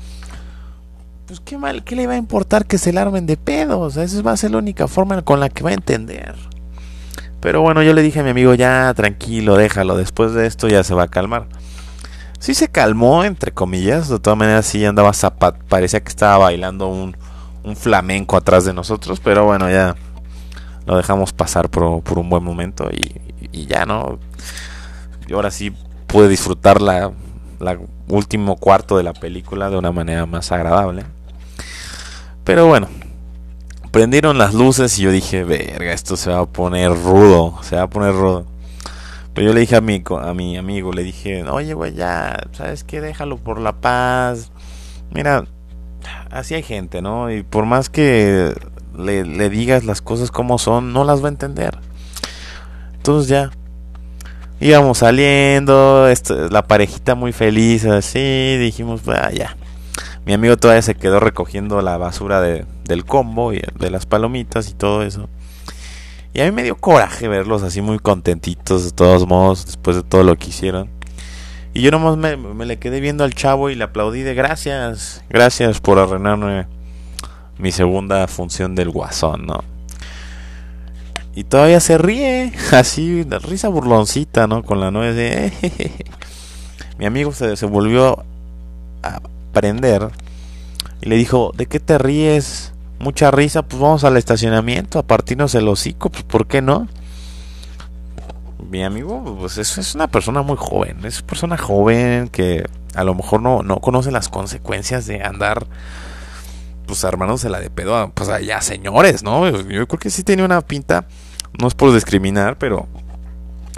pues 1.26 1.40
qué 1.40 1.58
mal, 1.58 1.84
qué 1.84 1.94
le 1.94 2.06
va 2.06 2.14
a 2.14 2.18
importar 2.18 2.66
que 2.66 2.78
se 2.78 2.92
la 2.92 3.02
armen 3.02 3.26
de 3.26 3.36
pedos, 3.36 3.96
esa 3.96 4.22
va 4.22 4.32
a 4.32 4.36
ser 4.36 4.52
la 4.52 4.58
única 4.58 4.88
forma 4.88 5.22
con 5.22 5.40
la 5.40 5.48
que 5.48 5.62
va 5.62 5.70
a 5.70 5.74
entender. 5.74 6.34
Pero 7.40 7.62
bueno, 7.62 7.82
yo 7.82 7.94
le 7.94 8.02
dije 8.02 8.20
a 8.20 8.22
mi 8.22 8.30
amigo, 8.30 8.54
ya 8.54 8.92
tranquilo, 8.94 9.56
déjalo, 9.56 9.96
después 9.96 10.34
de 10.34 10.46
esto 10.46 10.68
ya 10.68 10.84
se 10.84 10.94
va 10.94 11.04
a 11.04 11.08
calmar 11.08 11.46
sí 12.40 12.54
se 12.54 12.68
calmó, 12.68 13.22
entre 13.22 13.52
comillas. 13.52 14.08
De 14.08 14.18
todas 14.18 14.36
maneras, 14.36 14.66
sí 14.66 14.84
andaba 14.84 15.12
zapat. 15.12 15.56
Parecía 15.68 16.00
que 16.00 16.08
estaba 16.08 16.38
bailando 16.38 16.88
un, 16.88 17.16
un 17.62 17.76
flamenco 17.76 18.36
atrás 18.36 18.64
de 18.64 18.74
nosotros. 18.74 19.20
Pero 19.20 19.44
bueno, 19.44 19.70
ya 19.70 19.94
lo 20.86 20.96
dejamos 20.96 21.32
pasar 21.32 21.68
por, 21.68 22.02
por 22.02 22.18
un 22.18 22.28
buen 22.28 22.42
momento. 22.42 22.90
Y, 22.90 23.20
y, 23.52 23.66
ya, 23.66 23.86
¿no? 23.86 24.18
Y 25.28 25.32
ahora 25.34 25.52
sí 25.52 25.72
pude 26.08 26.28
disfrutar 26.28 26.82
la, 26.82 27.12
la 27.60 27.78
último 28.08 28.56
cuarto 28.56 28.96
de 28.96 29.04
la 29.04 29.12
película 29.12 29.70
de 29.70 29.76
una 29.76 29.92
manera 29.92 30.26
más 30.26 30.50
agradable. 30.50 31.04
Pero 32.42 32.66
bueno, 32.66 32.88
prendieron 33.92 34.38
las 34.38 34.54
luces 34.54 34.98
y 34.98 35.02
yo 35.02 35.12
dije, 35.12 35.44
verga, 35.44 35.92
esto 35.92 36.16
se 36.16 36.30
va 36.30 36.40
a 36.40 36.46
poner 36.46 36.90
rudo. 36.90 37.58
Se 37.62 37.76
va 37.76 37.82
a 37.82 37.90
poner 37.90 38.12
rudo. 38.14 38.49
Pues 39.40 39.46
yo 39.46 39.54
le 39.54 39.60
dije 39.60 39.76
a 39.76 39.80
mi, 39.80 40.02
a 40.06 40.34
mi 40.34 40.58
amigo, 40.58 40.92
le 40.92 41.02
dije, 41.02 41.42
oye, 41.44 41.72
güey, 41.72 41.94
ya, 41.94 42.46
¿sabes 42.52 42.84
qué? 42.84 43.00
Déjalo 43.00 43.38
por 43.38 43.58
la 43.58 43.72
paz. 43.72 44.52
Mira, 45.14 45.46
así 46.30 46.54
hay 46.54 46.62
gente, 46.62 47.00
¿no? 47.00 47.32
Y 47.32 47.42
por 47.42 47.64
más 47.64 47.88
que 47.88 48.52
le, 48.94 49.24
le 49.24 49.48
digas 49.48 49.84
las 49.84 50.02
cosas 50.02 50.30
como 50.30 50.58
son, 50.58 50.92
no 50.92 51.04
las 51.04 51.22
va 51.22 51.28
a 51.28 51.30
entender. 51.30 51.78
Entonces 52.96 53.30
ya, 53.30 53.50
íbamos 54.60 54.98
saliendo, 54.98 56.06
esto, 56.06 56.50
la 56.50 56.66
parejita 56.66 57.14
muy 57.14 57.32
feliz, 57.32 57.86
así, 57.86 58.58
dijimos, 58.58 59.00
pues, 59.02 59.18
ya. 59.32 59.56
Mi 60.26 60.34
amigo 60.34 60.58
todavía 60.58 60.82
se 60.82 60.96
quedó 60.96 61.18
recogiendo 61.18 61.80
la 61.80 61.96
basura 61.96 62.42
de, 62.42 62.66
del 62.84 63.06
combo 63.06 63.54
y 63.54 63.62
de 63.78 63.90
las 63.90 64.04
palomitas 64.04 64.68
y 64.68 64.74
todo 64.74 65.02
eso. 65.02 65.30
Y 66.32 66.40
a 66.40 66.44
mí 66.44 66.52
me 66.52 66.62
dio 66.62 66.76
coraje 66.76 67.28
verlos 67.28 67.62
así 67.62 67.80
muy 67.80 67.98
contentitos 67.98 68.84
de 68.84 68.90
todos 68.92 69.26
modos 69.26 69.66
después 69.66 69.96
de 69.96 70.02
todo 70.02 70.22
lo 70.22 70.36
que 70.36 70.48
hicieron. 70.48 70.88
Y 71.74 71.82
yo 71.82 71.90
nomás 71.90 72.16
me, 72.16 72.36
me 72.36 72.66
le 72.66 72.78
quedé 72.78 73.00
viendo 73.00 73.24
al 73.24 73.34
chavo 73.34 73.70
y 73.70 73.74
le 73.74 73.84
aplaudí 73.84 74.22
de 74.22 74.34
gracias, 74.34 75.22
gracias 75.28 75.80
por 75.80 75.98
arruinarme 75.98 76.66
mi 77.58 77.72
segunda 77.72 78.26
función 78.26 78.74
del 78.74 78.90
guasón, 78.90 79.46
¿no? 79.46 79.62
Y 81.34 81.44
todavía 81.44 81.80
se 81.80 81.98
ríe, 81.98 82.52
así, 82.72 83.24
risa 83.42 83.68
burloncita, 83.68 84.46
¿no? 84.46 84.62
Con 84.62 84.80
la 84.80 84.90
nuez 84.90 85.14
de... 85.14 85.52
Mi 86.98 87.06
amigo 87.06 87.32
se, 87.32 87.56
se 87.56 87.66
volvió 87.66 88.24
a 89.02 89.20
prender 89.52 90.10
y 91.00 91.08
le 91.08 91.16
dijo, 91.16 91.52
¿de 91.56 91.66
qué 91.66 91.80
te 91.80 91.96
ríes? 91.96 92.72
Mucha 93.00 93.30
risa, 93.32 93.62
pues 93.62 93.80
vamos 93.80 94.04
al 94.04 94.16
estacionamiento 94.16 94.98
a 94.98 95.02
partirnos 95.02 95.54
el 95.56 95.66
hocico, 95.66 96.10
pues 96.10 96.22
¿por 96.22 96.46
qué 96.46 96.62
no? 96.62 96.86
Mi 98.70 98.84
amigo, 98.84 99.36
pues 99.40 99.58
es, 99.58 99.76
es 99.78 99.94
una 99.96 100.06
persona 100.06 100.42
muy 100.42 100.56
joven, 100.56 101.04
es 101.04 101.18
una 101.18 101.26
persona 101.26 101.56
joven 101.56 102.28
que 102.28 102.64
a 102.94 103.02
lo 103.02 103.14
mejor 103.14 103.42
no, 103.42 103.62
no 103.62 103.80
conoce 103.80 104.12
las 104.12 104.28
consecuencias 104.28 105.06
de 105.06 105.22
andar 105.22 105.66
pues 106.90 107.04
hermanos 107.04 107.40
se 107.40 107.48
la 107.48 107.60
de 107.60 107.70
pedo 107.70 108.10
pues 108.14 108.28
allá 108.28 108.60
señores, 108.60 109.22
¿no? 109.22 109.48
Yo 109.48 109.86
creo 109.86 109.98
que 109.98 110.10
sí 110.10 110.24
tiene 110.24 110.44
una 110.44 110.60
pinta, 110.60 111.06
no 111.60 111.68
es 111.68 111.74
por 111.74 111.94
discriminar, 111.94 112.58
pero 112.58 112.88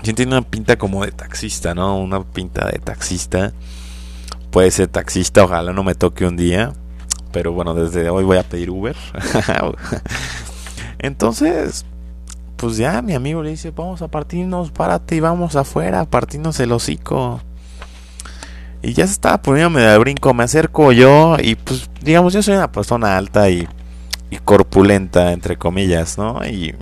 sí 0.02 0.14
tiene 0.14 0.33
una 0.33 0.49
pinta 0.49 0.76
como 0.76 1.05
de 1.05 1.12
taxista, 1.12 1.75
¿no? 1.75 1.99
Una 1.99 2.25
pinta 2.25 2.67
de 2.67 2.79
taxista. 2.79 3.52
Puede 4.50 4.71
ser 4.71 4.88
taxista, 4.88 5.45
ojalá 5.45 5.75
no 5.75 5.85
me 5.85 5.95
toque 5.95 6.25
un 6.25 6.37
día. 6.37 6.73
Pero 7.33 7.53
bueno, 7.53 7.75
desde 7.75 8.11
hoy 8.11 8.25
voy 8.25 8.39
a 8.39 8.43
pedir 8.43 8.71
Uber. 8.71 8.97
Entonces, 10.99 11.85
pues 12.57 12.77
ya 12.77 13.03
mi 13.03 13.15
amigo 13.15 13.43
le 13.43 13.51
dice, 13.51 13.73
vamos 13.73 14.03
a 14.03 14.09
partirnos, 14.09 14.71
párate 14.71 15.17
y 15.17 15.21
vamos 15.21 15.57
afuera, 15.57 16.01
a 16.01 16.05
partirnos 16.05 16.61
el 16.61 16.73
hocico. 16.73 17.41
Y 18.83 18.93
ya 18.93 19.07
se 19.07 19.15
estaba 19.15 19.41
poniéndome 19.43 19.81
de 19.81 19.99
brinco, 19.99 20.35
me 20.35 20.45
acerco 20.45 20.93
yo 20.93 21.37
y 21.41 21.55
pues 21.55 21.89
digamos 22.03 22.33
yo 22.33 22.43
soy 22.43 22.55
una 22.55 22.71
persona 22.71 23.17
alta 23.17 23.49
y, 23.49 23.67
y 24.31 24.39
corpulenta, 24.39 25.33
entre 25.33 25.57
comillas, 25.57 26.19
¿no? 26.19 26.45
Y, 26.45 26.75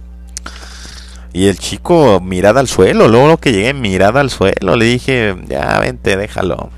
y 1.33 1.47
el 1.47 1.59
chico 1.59 2.21
mirada 2.21 2.61
al 2.61 2.69
suelo, 2.69 3.09
luego 3.09 3.29
lo 3.29 3.37
que 3.39 3.53
llegué 3.53 3.73
mirada 3.75 4.21
al 4.21 4.31
suelo, 4.31 4.77
le 4.77 4.85
dije, 4.85 5.37
ya 5.49 5.79
vente, 5.79 6.17
déjalo. 6.17 6.71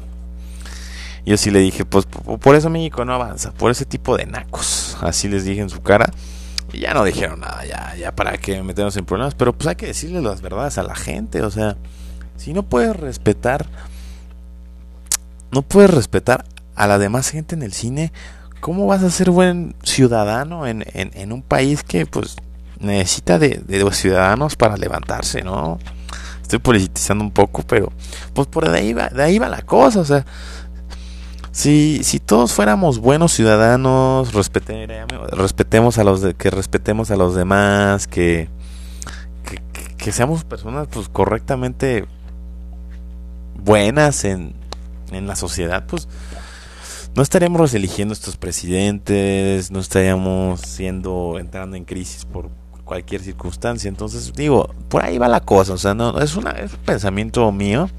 Yo 1.24 1.36
sí 1.36 1.50
le 1.50 1.60
dije, 1.60 1.84
pues 1.84 2.06
por 2.06 2.54
eso 2.54 2.68
México 2.68 3.04
no 3.04 3.14
avanza, 3.14 3.52
por 3.52 3.70
ese 3.70 3.84
tipo 3.84 4.16
de 4.16 4.26
nacos. 4.26 4.96
Así 5.00 5.28
les 5.28 5.44
dije 5.44 5.60
en 5.60 5.70
su 5.70 5.82
cara. 5.82 6.12
Y 6.72 6.80
ya 6.80 6.94
no 6.94 7.04
dijeron 7.04 7.40
nada, 7.40 7.64
ya, 7.66 7.94
ya 7.96 8.12
para 8.12 8.38
que 8.38 8.62
meternos 8.62 8.96
en 8.96 9.04
problemas. 9.04 9.34
Pero 9.34 9.52
pues 9.52 9.68
hay 9.68 9.76
que 9.76 9.86
decirle 9.86 10.20
las 10.22 10.40
verdades 10.40 10.78
a 10.78 10.82
la 10.82 10.94
gente. 10.94 11.42
O 11.42 11.50
sea, 11.50 11.76
si 12.36 12.52
no 12.52 12.62
puedes 12.62 12.96
respetar 12.96 13.66
no 15.52 15.62
puedes 15.62 15.90
respetar 15.90 16.44
a 16.74 16.86
la 16.86 16.98
demás 16.98 17.28
gente 17.28 17.54
en 17.54 17.62
el 17.62 17.72
cine, 17.72 18.10
¿cómo 18.60 18.86
vas 18.86 19.02
a 19.02 19.10
ser 19.10 19.30
buen 19.30 19.76
ciudadano 19.84 20.66
en, 20.66 20.84
en, 20.94 21.32
un 21.32 21.42
país 21.42 21.84
que 21.84 22.06
pues 22.06 22.36
necesita 22.80 23.38
de, 23.38 23.62
de, 23.66 23.92
ciudadanos 23.92 24.56
para 24.56 24.76
levantarse, 24.78 25.42
¿no? 25.42 25.78
Estoy 26.40 26.58
politizando 26.58 27.22
un 27.22 27.30
poco, 27.30 27.62
pero 27.62 27.92
pues 28.32 28.48
por 28.48 28.68
ahí 28.68 28.94
va, 28.94 29.08
de 29.08 29.22
ahí 29.22 29.38
va 29.38 29.48
la 29.48 29.62
cosa, 29.62 30.00
o 30.00 30.04
sea, 30.04 30.24
si, 31.52 32.02
si 32.02 32.18
todos 32.18 32.52
fuéramos 32.52 32.98
buenos 32.98 33.32
ciudadanos, 33.32 34.32
respetemos 34.32 35.98
a 35.98 36.04
los 36.04 36.34
que 36.34 36.50
respetemos 36.50 37.10
a 37.10 37.16
los 37.16 37.34
demás, 37.34 38.06
que, 38.08 38.48
que, 39.44 39.94
que 39.96 40.12
seamos 40.12 40.44
personas 40.44 40.88
pues 40.90 41.08
correctamente 41.08 42.06
buenas 43.54 44.24
en, 44.24 44.54
en 45.10 45.26
la 45.26 45.36
sociedad, 45.36 45.86
pues 45.86 46.08
no 47.14 47.22
estaríamos 47.22 47.74
eligiendo 47.74 48.14
estos 48.14 48.36
presidentes, 48.36 49.70
no 49.70 49.80
estaríamos 49.80 50.60
siendo 50.60 51.38
entrando 51.38 51.76
en 51.76 51.84
crisis 51.84 52.24
por 52.24 52.48
cualquier 52.84 53.20
circunstancia. 53.20 53.88
Entonces, 53.88 54.32
digo, 54.34 54.74
por 54.88 55.04
ahí 55.04 55.18
va 55.18 55.28
la 55.28 55.40
cosa, 55.40 55.74
o 55.74 55.78
sea, 55.78 55.94
no 55.94 56.18
es 56.20 56.36
una 56.36 56.52
es 56.52 56.72
un 56.72 56.80
pensamiento 56.80 57.52
mío, 57.52 57.90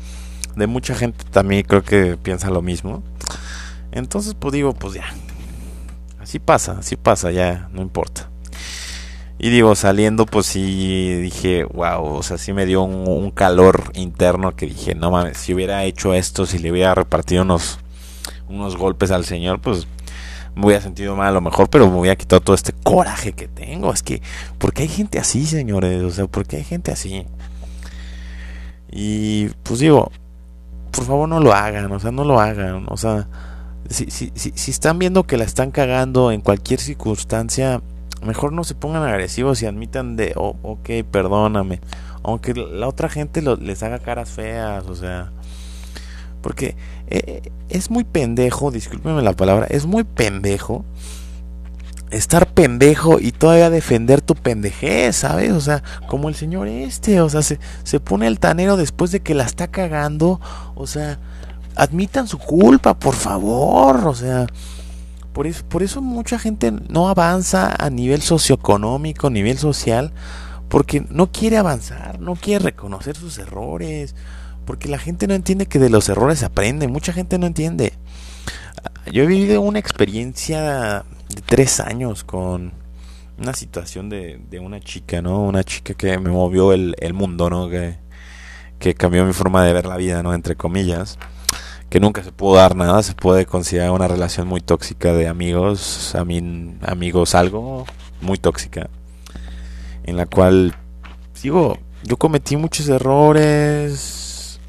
de 0.55 0.67
mucha 0.67 0.95
gente 0.95 1.23
también 1.29 1.63
creo 1.63 1.83
que 1.83 2.17
piensa 2.17 2.49
lo 2.49 2.61
mismo. 2.61 3.03
Entonces, 3.93 4.35
pues 4.37 4.53
digo, 4.53 4.73
pues 4.73 4.95
ya. 4.95 5.05
Así 6.19 6.39
pasa, 6.39 6.77
así 6.79 6.95
pasa, 6.95 7.31
ya 7.31 7.69
no 7.71 7.81
importa. 7.81 8.29
Y 9.37 9.49
digo, 9.49 9.75
saliendo, 9.75 10.25
pues 10.25 10.45
sí 10.45 11.15
dije, 11.21 11.65
wow, 11.65 12.03
o 12.03 12.23
sea, 12.23 12.37
sí 12.37 12.53
me 12.53 12.65
dio 12.65 12.81
un, 12.83 13.31
calor 13.31 13.91
interno 13.93 14.55
que 14.55 14.67
dije, 14.67 14.95
no 14.95 15.11
mames, 15.11 15.37
si 15.37 15.53
hubiera 15.53 15.83
hecho 15.83 16.13
esto, 16.13 16.45
si 16.45 16.59
le 16.59 16.71
hubiera 16.71 16.95
repartido 16.95 17.41
unos, 17.43 17.79
unos 18.47 18.77
golpes 18.77 19.11
al 19.11 19.25
Señor, 19.25 19.59
pues 19.59 19.87
me 20.55 20.65
hubiera 20.65 20.81
sentido 20.81 21.15
mal 21.15 21.27
a 21.27 21.31
lo 21.31 21.41
mejor, 21.41 21.69
pero 21.69 21.89
me 21.89 21.99
hubiera 21.99 22.15
quitado 22.15 22.39
todo 22.39 22.55
este 22.55 22.71
coraje 22.71 23.33
que 23.33 23.47
tengo. 23.47 23.91
Es 23.91 24.01
que, 24.01 24.21
¿por 24.59 24.73
qué 24.73 24.83
hay 24.83 24.87
gente 24.87 25.19
así, 25.19 25.45
señores? 25.45 26.01
O 26.03 26.11
sea, 26.11 26.27
¿por 26.27 26.45
qué 26.45 26.57
hay 26.57 26.63
gente 26.63 26.91
así? 26.91 27.25
Y 28.91 29.49
pues 29.63 29.79
digo, 29.79 30.11
por 30.91 31.05
favor 31.05 31.27
no 31.27 31.39
lo 31.39 31.53
hagan, 31.53 31.91
o 31.91 31.99
sea, 31.99 32.11
no 32.11 32.23
lo 32.23 32.39
hagan, 32.39 32.85
o 32.87 32.97
sea, 32.97 33.27
si, 33.89 34.09
si, 34.11 34.31
si, 34.35 34.51
si 34.55 34.71
están 34.71 34.99
viendo 34.99 35.23
que 35.23 35.37
la 35.37 35.43
están 35.43 35.71
cagando 35.71 36.31
en 36.31 36.41
cualquier 36.41 36.79
circunstancia, 36.79 37.81
mejor 38.25 38.53
no 38.53 38.63
se 38.63 38.75
pongan 38.75 39.03
agresivos 39.03 39.61
y 39.61 39.65
admitan 39.65 40.15
de, 40.15 40.33
oh, 40.35 40.55
ok, 40.61 40.89
perdóname. 41.09 41.81
Aunque 42.23 42.53
la 42.53 42.87
otra 42.87 43.09
gente 43.09 43.41
les 43.41 43.83
haga 43.83 43.99
caras 43.99 44.29
feas, 44.29 44.85
o 44.87 44.95
sea. 44.95 45.31
Porque 46.41 46.75
eh, 47.07 47.41
es 47.69 47.89
muy 47.89 48.03
pendejo, 48.03 48.71
discúlpeme 48.71 49.21
la 49.21 49.33
palabra, 49.33 49.67
es 49.69 49.85
muy 49.85 50.03
pendejo 50.03 50.83
estar 52.13 52.47
pendejo 52.53 53.19
y 53.19 53.31
todavía 53.31 53.69
defender 53.69 54.21
tu 54.21 54.35
pendejez, 54.35 55.15
¿sabes? 55.15 55.51
O 55.51 55.61
sea, 55.61 55.83
como 56.07 56.29
el 56.29 56.35
señor 56.35 56.67
este, 56.67 57.21
o 57.21 57.29
sea, 57.29 57.41
se, 57.41 57.59
se 57.83 57.99
pone 57.99 58.27
altanero 58.27 58.77
después 58.77 59.11
de 59.11 59.21
que 59.21 59.33
la 59.33 59.45
está 59.45 59.67
cagando, 59.69 60.39
o 60.75 60.85
sea, 60.85 61.19
admitan 61.75 62.27
su 62.27 62.37
culpa, 62.37 62.93
por 62.93 63.15
favor, 63.15 64.07
o 64.07 64.15
sea, 64.15 64.47
por 65.33 65.47
eso, 65.47 65.65
por 65.67 65.81
eso 65.81 66.01
mucha 66.01 66.37
gente 66.37 66.71
no 66.71 67.09
avanza 67.09 67.75
a 67.77 67.89
nivel 67.89 68.21
socioeconómico, 68.21 69.27
a 69.27 69.31
nivel 69.31 69.57
social, 69.57 70.13
porque 70.69 71.05
no 71.09 71.31
quiere 71.31 71.57
avanzar, 71.57 72.19
no 72.19 72.35
quiere 72.35 72.65
reconocer 72.65 73.17
sus 73.17 73.37
errores, 73.39 74.15
porque 74.65 74.87
la 74.87 74.99
gente 74.99 75.27
no 75.27 75.33
entiende 75.33 75.65
que 75.65 75.79
de 75.79 75.89
los 75.89 76.07
errores 76.09 76.39
se 76.39 76.45
aprende, 76.45 76.87
mucha 76.87 77.13
gente 77.13 77.37
no 77.39 77.47
entiende. 77.47 77.93
Yo 79.11 79.23
he 79.23 79.27
vivido 79.27 79.61
una 79.61 79.79
experiencia 79.79 81.03
de 81.29 81.41
tres 81.45 81.79
años 81.79 82.23
con 82.23 82.71
una 83.37 83.53
situación 83.53 84.09
de, 84.09 84.39
una 84.61 84.79
chica, 84.79 85.21
¿no? 85.21 85.41
Una 85.43 85.63
chica 85.63 85.95
que 85.95 86.17
me 86.19 86.29
movió 86.29 86.73
el, 86.73 87.13
mundo, 87.13 87.49
¿no? 87.49 87.69
Que 87.69 88.95
cambió 88.95 89.25
mi 89.25 89.33
forma 89.33 89.65
de 89.65 89.73
ver 89.73 89.87
la 89.87 89.97
vida, 89.97 90.21
¿no? 90.21 90.33
Entre 90.33 90.55
comillas 90.55 91.17
que 91.93 91.99
nunca 91.99 92.23
se 92.23 92.31
pudo 92.31 92.55
dar 92.55 92.75
nada, 92.75 93.03
se 93.03 93.13
puede 93.13 93.45
considerar 93.45 93.91
una 93.91 94.07
relación 94.07 94.47
muy 94.47 94.61
tóxica 94.61 95.13
de 95.13 95.27
amigos, 95.27 96.15
a 96.15 96.25
mí, 96.25 96.75
amigos 96.81 97.35
algo 97.35 97.85
muy 98.19 98.39
tóxica, 98.39 98.89
en 100.03 100.17
la 100.17 100.25
cual, 100.25 100.73
digo, 101.43 101.77
yo 102.01 102.17
cometí 102.17 102.57
muchos 102.57 102.89
errores, 102.89 104.59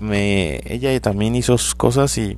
me, 0.00 0.60
ella 0.66 1.00
también 1.00 1.34
hizo 1.34 1.56
sus 1.56 1.74
cosas 1.74 2.18
y, 2.18 2.36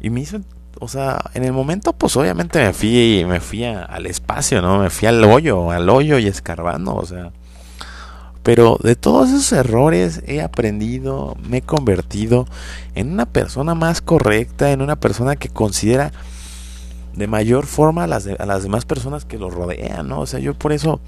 y 0.00 0.08
me 0.08 0.22
hizo, 0.22 0.40
o 0.78 0.88
sea, 0.88 1.22
en 1.34 1.44
el 1.44 1.52
momento 1.52 1.92
pues 1.92 2.16
obviamente 2.16 2.58
me 2.64 2.72
fui, 2.72 3.26
me 3.28 3.40
fui 3.40 3.64
al 3.64 4.06
espacio, 4.06 4.62
¿no? 4.62 4.78
Me 4.78 4.88
fui 4.88 5.08
al 5.08 5.22
hoyo, 5.24 5.70
al 5.72 5.90
hoyo 5.90 6.18
y 6.18 6.26
escarbando, 6.26 6.94
o 6.94 7.04
sea, 7.04 7.32
pero 8.42 8.78
de 8.82 8.96
todos 8.96 9.28
esos 9.30 9.52
errores 9.52 10.22
he 10.26 10.40
aprendido, 10.40 11.36
me 11.48 11.58
he 11.58 11.62
convertido 11.62 12.46
en 12.94 13.12
una 13.12 13.26
persona 13.26 13.74
más 13.74 14.00
correcta, 14.00 14.72
en 14.72 14.80
una 14.82 14.96
persona 14.96 15.36
que 15.36 15.48
considera 15.48 16.12
de 17.14 17.26
mayor 17.26 17.66
forma 17.66 18.04
a 18.04 18.06
las, 18.06 18.26
a 18.26 18.46
las 18.46 18.62
demás 18.62 18.84
personas 18.84 19.24
que 19.24 19.38
lo 19.38 19.50
rodean, 19.50 20.08
¿no? 20.08 20.20
O 20.20 20.26
sea, 20.26 20.40
yo 20.40 20.54
por 20.54 20.72
eso 20.72 21.00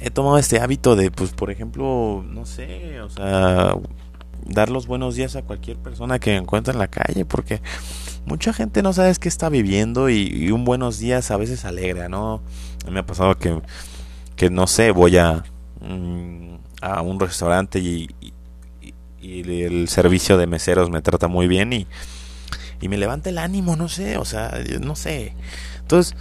he 0.00 0.10
tomado 0.10 0.38
este 0.38 0.60
hábito 0.60 0.96
de, 0.96 1.10
pues, 1.10 1.32
por 1.32 1.50
ejemplo, 1.50 2.24
no 2.28 2.46
sé, 2.46 3.00
o 3.00 3.10
sea, 3.10 3.74
dar 4.44 4.70
los 4.70 4.86
buenos 4.86 5.14
días 5.14 5.36
a 5.36 5.42
cualquier 5.42 5.76
persona 5.76 6.18
que 6.18 6.36
encuentre 6.36 6.72
en 6.72 6.78
la 6.78 6.88
calle, 6.88 7.24
porque 7.24 7.60
mucha 8.24 8.52
gente 8.52 8.82
no 8.82 8.92
sabe 8.92 9.14
qué 9.20 9.28
está 9.28 9.48
viviendo 9.48 10.08
y, 10.08 10.50
un 10.50 10.64
buenos 10.64 10.98
días 10.98 11.30
a 11.30 11.36
veces 11.36 11.64
alegra, 11.64 12.08
¿no? 12.08 12.40
Me 12.90 13.00
ha 13.00 13.06
pasado 13.06 13.36
que, 13.36 13.60
que 14.36 14.50
no 14.50 14.66
sé, 14.66 14.90
voy 14.90 15.16
a, 15.16 15.44
mm, 15.88 16.54
a 16.82 17.02
un 17.02 17.20
restaurante 17.20 17.78
y, 17.78 18.08
y, 18.20 18.32
el 19.62 19.88
servicio 19.88 20.36
de 20.36 20.46
meseros 20.46 20.88
me 20.88 21.02
trata 21.02 21.26
muy 21.26 21.48
bien 21.48 21.72
y, 21.72 21.86
y 22.80 22.88
me 22.88 22.96
levanta 22.96 23.28
el 23.28 23.38
ánimo, 23.38 23.74
no 23.74 23.88
sé, 23.88 24.18
o 24.18 24.24
sea, 24.24 24.54
no 24.80 24.94
sé. 24.94 25.34
Entonces, 25.80 26.14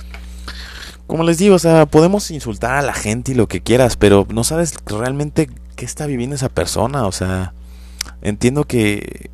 como 1.05 1.23
les 1.23 1.37
digo, 1.37 1.55
o 1.55 1.59
sea, 1.59 1.85
podemos 1.85 2.31
insultar 2.31 2.75
a 2.75 2.81
la 2.81 2.93
gente 2.93 3.33
y 3.33 3.35
lo 3.35 3.47
que 3.47 3.61
quieras, 3.61 3.95
pero 3.95 4.25
no 4.33 4.43
sabes 4.43 4.73
realmente 4.87 5.49
qué 5.75 5.85
está 5.85 6.07
viviendo 6.07 6.35
esa 6.35 6.49
persona, 6.49 7.05
o 7.05 7.11
sea, 7.11 7.53
entiendo 8.21 8.63
que 8.63 9.29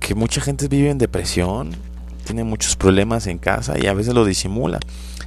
que 0.00 0.14
mucha 0.14 0.40
gente 0.40 0.66
vive 0.66 0.90
en 0.90 0.98
depresión, 0.98 1.76
tiene 2.30 2.44
muchos 2.44 2.76
problemas 2.76 3.26
en 3.26 3.38
casa 3.38 3.76
y 3.76 3.88
a 3.88 3.92
veces 3.92 4.14
lo 4.14 4.24
disimula. 4.24 4.78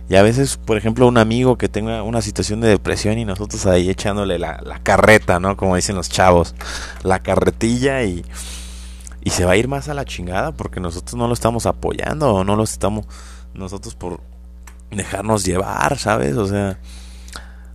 Y 0.09 0.15
a 0.15 0.21
veces, 0.21 0.57
por 0.57 0.77
ejemplo, 0.77 1.05
un 1.05 1.17
amigo 1.17 1.57
que 1.57 1.67
tenga 1.67 2.01
una 2.03 2.21
situación 2.21 2.61
de 2.61 2.69
depresión 2.69 3.17
y 3.17 3.25
nosotros 3.25 3.65
ahí 3.65 3.89
echándole 3.89 4.39
la, 4.39 4.61
la 4.63 4.79
carreta, 4.79 5.39
¿no? 5.39 5.57
Como 5.57 5.75
dicen 5.75 5.95
los 5.95 6.09
chavos, 6.09 6.55
la 7.03 7.19
carretilla 7.19 8.03
y, 8.03 8.23
y 9.21 9.29
se 9.31 9.43
va 9.43 9.51
a 9.51 9.57
ir 9.57 9.67
más 9.67 9.89
a 9.89 9.93
la 9.93 10.05
chingada 10.05 10.53
porque 10.53 10.79
nosotros 10.79 11.15
no 11.15 11.27
lo 11.27 11.33
estamos 11.33 11.65
apoyando 11.65 12.33
o 12.33 12.43
no 12.43 12.55
lo 12.55 12.63
estamos 12.63 13.05
nosotros 13.53 13.95
por 13.95 14.21
dejarnos 14.91 15.43
llevar, 15.43 15.97
¿sabes? 15.97 16.37
O 16.37 16.47
sea, 16.47 16.79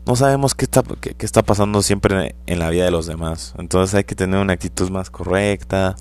no 0.06 0.16
sabemos 0.16 0.54
qué 0.54 0.64
está, 0.64 0.82
qué, 1.00 1.14
está 1.18 1.42
pasando 1.42 1.82
siempre 1.82 2.34
en 2.46 2.58
la 2.58 2.70
vida 2.70 2.86
de 2.86 2.90
los 2.90 3.06
demás. 3.06 3.54
Entonces 3.58 3.94
hay 3.94 4.04
que 4.04 4.14
tener 4.14 4.40
una 4.40 4.54
actitud 4.54 4.88
más 4.88 5.10
correcta. 5.10 5.96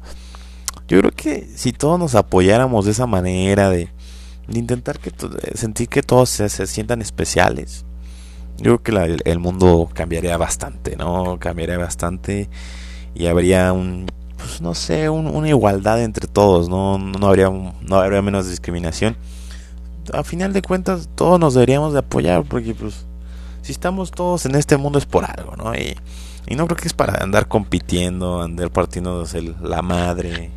Yo 0.88 1.00
creo 1.00 1.12
que 1.12 1.48
si 1.56 1.74
todos 1.74 2.00
nos 2.00 2.16
apoyáramos 2.16 2.86
de 2.86 2.92
esa 2.92 3.08
manera, 3.08 3.70
de, 3.70 3.90
intentar 4.50 5.00
que 5.00 5.12
sentir 5.56 5.90
que 5.90 6.02
todos 6.02 6.30
se, 6.30 6.50
sientan 6.68 7.02
especiales, 7.02 7.86
yo 8.58 8.80
creo 8.82 9.18
que 9.18 9.22
el, 9.30 9.40
mundo 9.40 9.90
cambiaría 9.94 10.38
bastante, 10.38 10.96
¿no? 10.96 11.38
Cambiaría 11.40 11.78
bastante 11.78 12.50
y 13.14 13.28
habría 13.28 13.74
un, 13.74 14.08
pues 14.38 14.62
no 14.62 14.74
sé, 14.74 15.10
una 15.10 15.50
igualdad 15.50 16.02
entre 16.02 16.28
todos, 16.28 16.70
¿no? 16.70 16.98
No 16.98 17.28
habría, 17.28 17.50
no 17.50 17.96
habría 17.98 18.22
menos 18.22 18.50
discriminación 18.50 19.18
a 20.14 20.24
final 20.24 20.54
de 20.54 20.62
cuentas 20.62 21.10
todos 21.16 21.40
nos 21.40 21.54
deberíamos 21.54 21.94
de 21.94 22.00
apoyar 22.00 22.44
porque 22.44 22.74
pues 22.74 23.06
si 23.62 23.72
estamos 23.72 24.12
todos 24.12 24.46
en 24.46 24.56
este 24.56 24.78
mundo 24.78 24.98
es 24.98 25.06
por 25.06 25.26
algo, 25.26 25.56
¿no? 25.56 25.76
Y, 25.76 25.96
no 26.56 26.66
creo 26.66 26.78
que 26.78 26.88
es 26.88 26.94
para 26.94 27.22
andar 27.22 27.50
compitiendo, 27.50 28.42
andar 28.42 28.72
partiendo 28.72 29.26
la 29.62 29.82
madre 29.82 30.50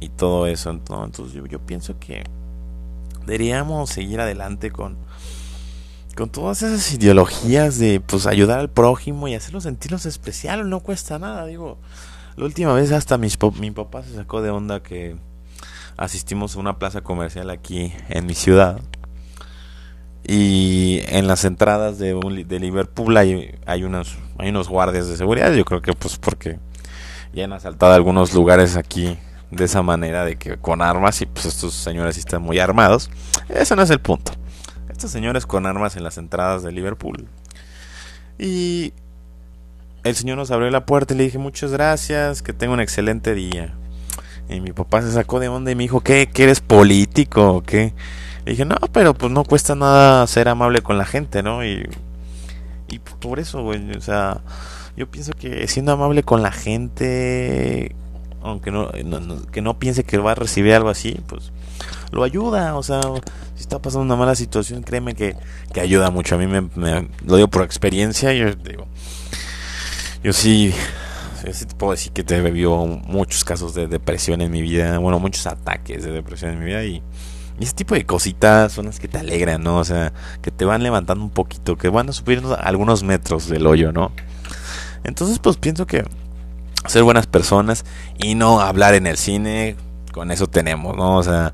y 0.00 0.08
todo 0.08 0.46
eso. 0.46 0.70
Entonces 0.70 1.32
yo, 1.48 1.58
pienso 1.60 1.98
que 1.98 2.24
deberíamos 3.26 3.90
seguir 3.90 4.20
adelante 4.20 4.70
con 4.70 4.98
con 6.16 6.28
todas 6.28 6.62
esas 6.62 6.92
ideologías 6.92 7.78
de 7.78 8.00
pues 8.00 8.26
ayudar 8.26 8.58
al 8.58 8.68
prójimo 8.68 9.28
y 9.28 9.34
hacerlo 9.34 9.60
sentirlos 9.60 10.04
especial, 10.06 10.68
no 10.68 10.80
cuesta 10.80 11.18
nada, 11.18 11.46
digo. 11.46 11.78
La 12.36 12.44
última 12.44 12.74
vez 12.74 12.92
hasta 12.92 13.16
mis, 13.16 13.38
mi 13.58 13.70
papá 13.70 14.02
se 14.02 14.14
sacó 14.14 14.42
de 14.42 14.50
onda 14.50 14.82
que 14.82 15.16
asistimos 15.96 16.56
a 16.56 16.58
una 16.58 16.78
plaza 16.78 17.00
comercial 17.02 17.48
aquí 17.50 17.92
en 18.08 18.26
mi 18.26 18.34
ciudad. 18.34 18.80
Y 20.26 21.00
en 21.06 21.26
las 21.26 21.44
entradas 21.44 21.98
de, 21.98 22.14
de 22.46 22.60
Liverpool 22.60 23.16
hay, 23.16 23.54
hay, 23.66 23.84
unos, 23.84 24.16
hay 24.38 24.50
unos 24.50 24.68
guardias 24.68 25.08
de 25.08 25.16
seguridad. 25.16 25.52
Yo 25.52 25.64
creo 25.64 25.80
que 25.80 25.92
pues 25.92 26.18
porque 26.18 26.58
ya 27.32 27.44
han 27.44 27.52
asaltado 27.52 27.94
algunos 27.94 28.34
lugares 28.34 28.76
aquí 28.76 29.16
de 29.50 29.64
esa 29.64 29.82
manera 29.82 30.24
de 30.24 30.36
que 30.36 30.56
con 30.56 30.82
armas 30.82 31.20
y 31.22 31.26
pues 31.26 31.46
estos 31.46 31.74
señores 31.74 32.16
están 32.16 32.42
muy 32.42 32.58
armados. 32.58 33.10
Ese 33.48 33.74
no 33.76 33.82
es 33.82 33.90
el 33.90 34.00
punto. 34.00 34.32
Estos 34.88 35.10
señores 35.10 35.46
con 35.46 35.66
armas 35.66 35.96
en 35.96 36.04
las 36.04 36.18
entradas 36.18 36.62
de 36.62 36.72
Liverpool. 36.72 37.26
Y 38.38 38.92
el 40.04 40.14
señor 40.14 40.38
nos 40.38 40.50
abrió 40.50 40.70
la 40.70 40.86
puerta 40.86 41.14
y 41.14 41.16
le 41.16 41.24
dije 41.24 41.38
muchas 41.38 41.72
gracias, 41.72 42.42
que 42.42 42.52
tenga 42.52 42.74
un 42.74 42.80
excelente 42.80 43.34
día. 43.34 43.74
Y 44.48 44.60
mi 44.60 44.72
papá 44.72 45.02
se 45.02 45.12
sacó 45.12 45.40
de 45.40 45.48
onda 45.48 45.70
y 45.70 45.74
me 45.74 45.84
dijo, 45.84 46.00
¿qué? 46.00 46.28
¿Que 46.28 46.44
eres 46.44 46.60
político 46.60 47.54
o 47.54 47.62
qué? 47.62 47.92
Le 48.44 48.52
dije, 48.52 48.64
no, 48.64 48.76
pero 48.92 49.14
pues 49.14 49.32
no 49.32 49.44
cuesta 49.44 49.74
nada 49.74 50.26
ser 50.26 50.48
amable 50.48 50.82
con 50.82 50.98
la 50.98 51.04
gente, 51.04 51.42
¿no? 51.42 51.64
Y, 51.64 51.88
y 52.88 52.98
por 52.98 53.38
eso, 53.38 53.62
güey, 53.62 53.92
o 53.96 54.00
sea, 54.00 54.40
yo 54.96 55.10
pienso 55.10 55.32
que 55.32 55.68
siendo 55.68 55.92
amable 55.92 56.22
con 56.22 56.42
la 56.42 56.50
gente, 56.50 57.94
aunque 58.42 58.70
no, 58.70 58.90
que 59.50 59.62
no 59.62 59.78
piense 59.78 60.04
que 60.04 60.18
va 60.18 60.32
a 60.32 60.34
recibir 60.34 60.74
algo 60.74 60.88
así, 60.88 61.20
pues 61.26 61.52
lo 62.12 62.24
ayuda, 62.24 62.76
o 62.76 62.82
sea, 62.82 63.00
si 63.54 63.60
está 63.60 63.80
pasando 63.80 64.04
una 64.04 64.16
mala 64.16 64.34
situación, 64.34 64.82
créeme 64.82 65.14
que, 65.14 65.36
que 65.72 65.80
ayuda 65.80 66.10
mucho. 66.10 66.34
A 66.34 66.38
mí 66.38 66.46
me, 66.46 66.68
lo 67.24 67.36
digo 67.36 67.48
por 67.48 67.62
experiencia, 67.62 68.32
yo 68.32 68.54
digo, 68.54 68.86
yo 70.22 70.32
sí 70.32 70.74
yo 71.44 71.54
sí 71.54 71.64
te 71.64 71.74
puedo 71.74 71.92
decir 71.92 72.12
que 72.12 72.22
te 72.22 72.40
bebió 72.40 72.86
muchos 72.86 73.44
casos 73.44 73.74
de 73.74 73.86
depresión 73.86 74.40
en 74.42 74.50
mi 74.50 74.62
vida, 74.62 74.98
bueno, 74.98 75.18
muchos 75.18 75.46
ataques 75.46 76.04
de 76.04 76.12
depresión 76.12 76.52
en 76.52 76.58
mi 76.58 76.66
vida 76.66 76.84
y, 76.84 77.02
ese 77.60 77.74
tipo 77.74 77.94
de 77.94 78.06
cositas 78.06 78.72
son 78.72 78.86
las 78.86 78.98
que 78.98 79.06
te 79.06 79.18
alegran, 79.18 79.62
¿no? 79.62 79.76
O 79.76 79.84
sea, 79.84 80.14
que 80.40 80.50
te 80.50 80.64
van 80.64 80.82
levantando 80.82 81.22
un 81.22 81.30
poquito, 81.30 81.76
que 81.76 81.90
van 81.90 82.08
a 82.08 82.12
subir 82.14 82.42
algunos 82.58 83.02
metros 83.02 83.50
del 83.50 83.66
hoyo, 83.66 83.92
¿no? 83.92 84.12
Entonces, 85.04 85.38
pues 85.38 85.58
pienso 85.58 85.86
que 85.86 86.04
ser 86.86 87.02
buenas 87.02 87.26
personas 87.26 87.84
y 88.18 88.34
no 88.34 88.60
hablar 88.60 88.94
en 88.94 89.06
el 89.06 89.16
cine, 89.16 89.76
con 90.12 90.30
eso 90.30 90.46
tenemos, 90.46 90.96
¿no? 90.96 91.16
O 91.16 91.22
sea, 91.22 91.52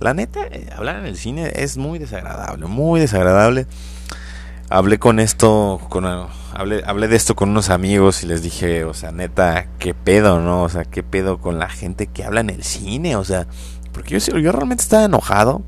la 0.00 0.14
neta, 0.14 0.40
eh, 0.50 0.68
hablar 0.76 0.96
en 0.96 1.06
el 1.06 1.16
cine 1.16 1.52
es 1.54 1.76
muy 1.76 1.98
desagradable, 1.98 2.66
muy 2.66 3.00
desagradable 3.00 3.66
hablé 4.70 4.98
con 4.98 5.18
esto, 5.18 5.80
con, 5.90 6.06
hablé, 6.06 6.82
hablé 6.86 7.08
de 7.08 7.16
esto 7.16 7.34
con 7.34 7.50
unos 7.50 7.68
amigos 7.68 8.22
y 8.22 8.26
les 8.26 8.42
dije, 8.42 8.84
o 8.84 8.94
sea, 8.94 9.10
neta, 9.10 9.66
qué 9.78 9.94
pedo, 9.94 10.40
¿no? 10.40 10.62
O 10.62 10.68
sea, 10.68 10.84
qué 10.84 11.02
pedo 11.02 11.38
con 11.38 11.58
la 11.58 11.68
gente 11.68 12.06
que 12.06 12.24
habla 12.24 12.40
en 12.40 12.50
el 12.50 12.62
cine, 12.62 13.16
o 13.16 13.24
sea, 13.24 13.46
porque 13.92 14.18
yo, 14.18 14.38
yo 14.38 14.52
realmente 14.52 14.82
estaba 14.82 15.04
enojado. 15.04 15.62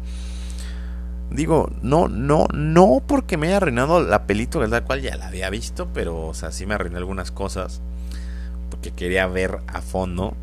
Digo, 1.31 1.71
no, 1.83 2.09
no, 2.09 2.47
no 2.55 3.03
porque 3.07 3.37
me 3.37 3.49
haya 3.49 3.57
arruinado 3.57 4.03
la 4.03 4.27
película, 4.27 4.67
la 4.67 4.85
cual 4.85 5.03
ya 5.03 5.17
la 5.17 5.29
había 5.29 5.51
visto, 5.51 5.89
pero, 5.93 6.27
o 6.27 6.35
sea, 6.35 6.53
sí 6.53 6.65
me 6.65 6.75
arruiné 6.75 6.99
algunas 6.99 7.33
cosas, 7.33 7.83
porque 8.73 8.91
quería 8.91 9.27
ver 9.27 9.59
a 9.67 9.83
fondo. 9.83 10.35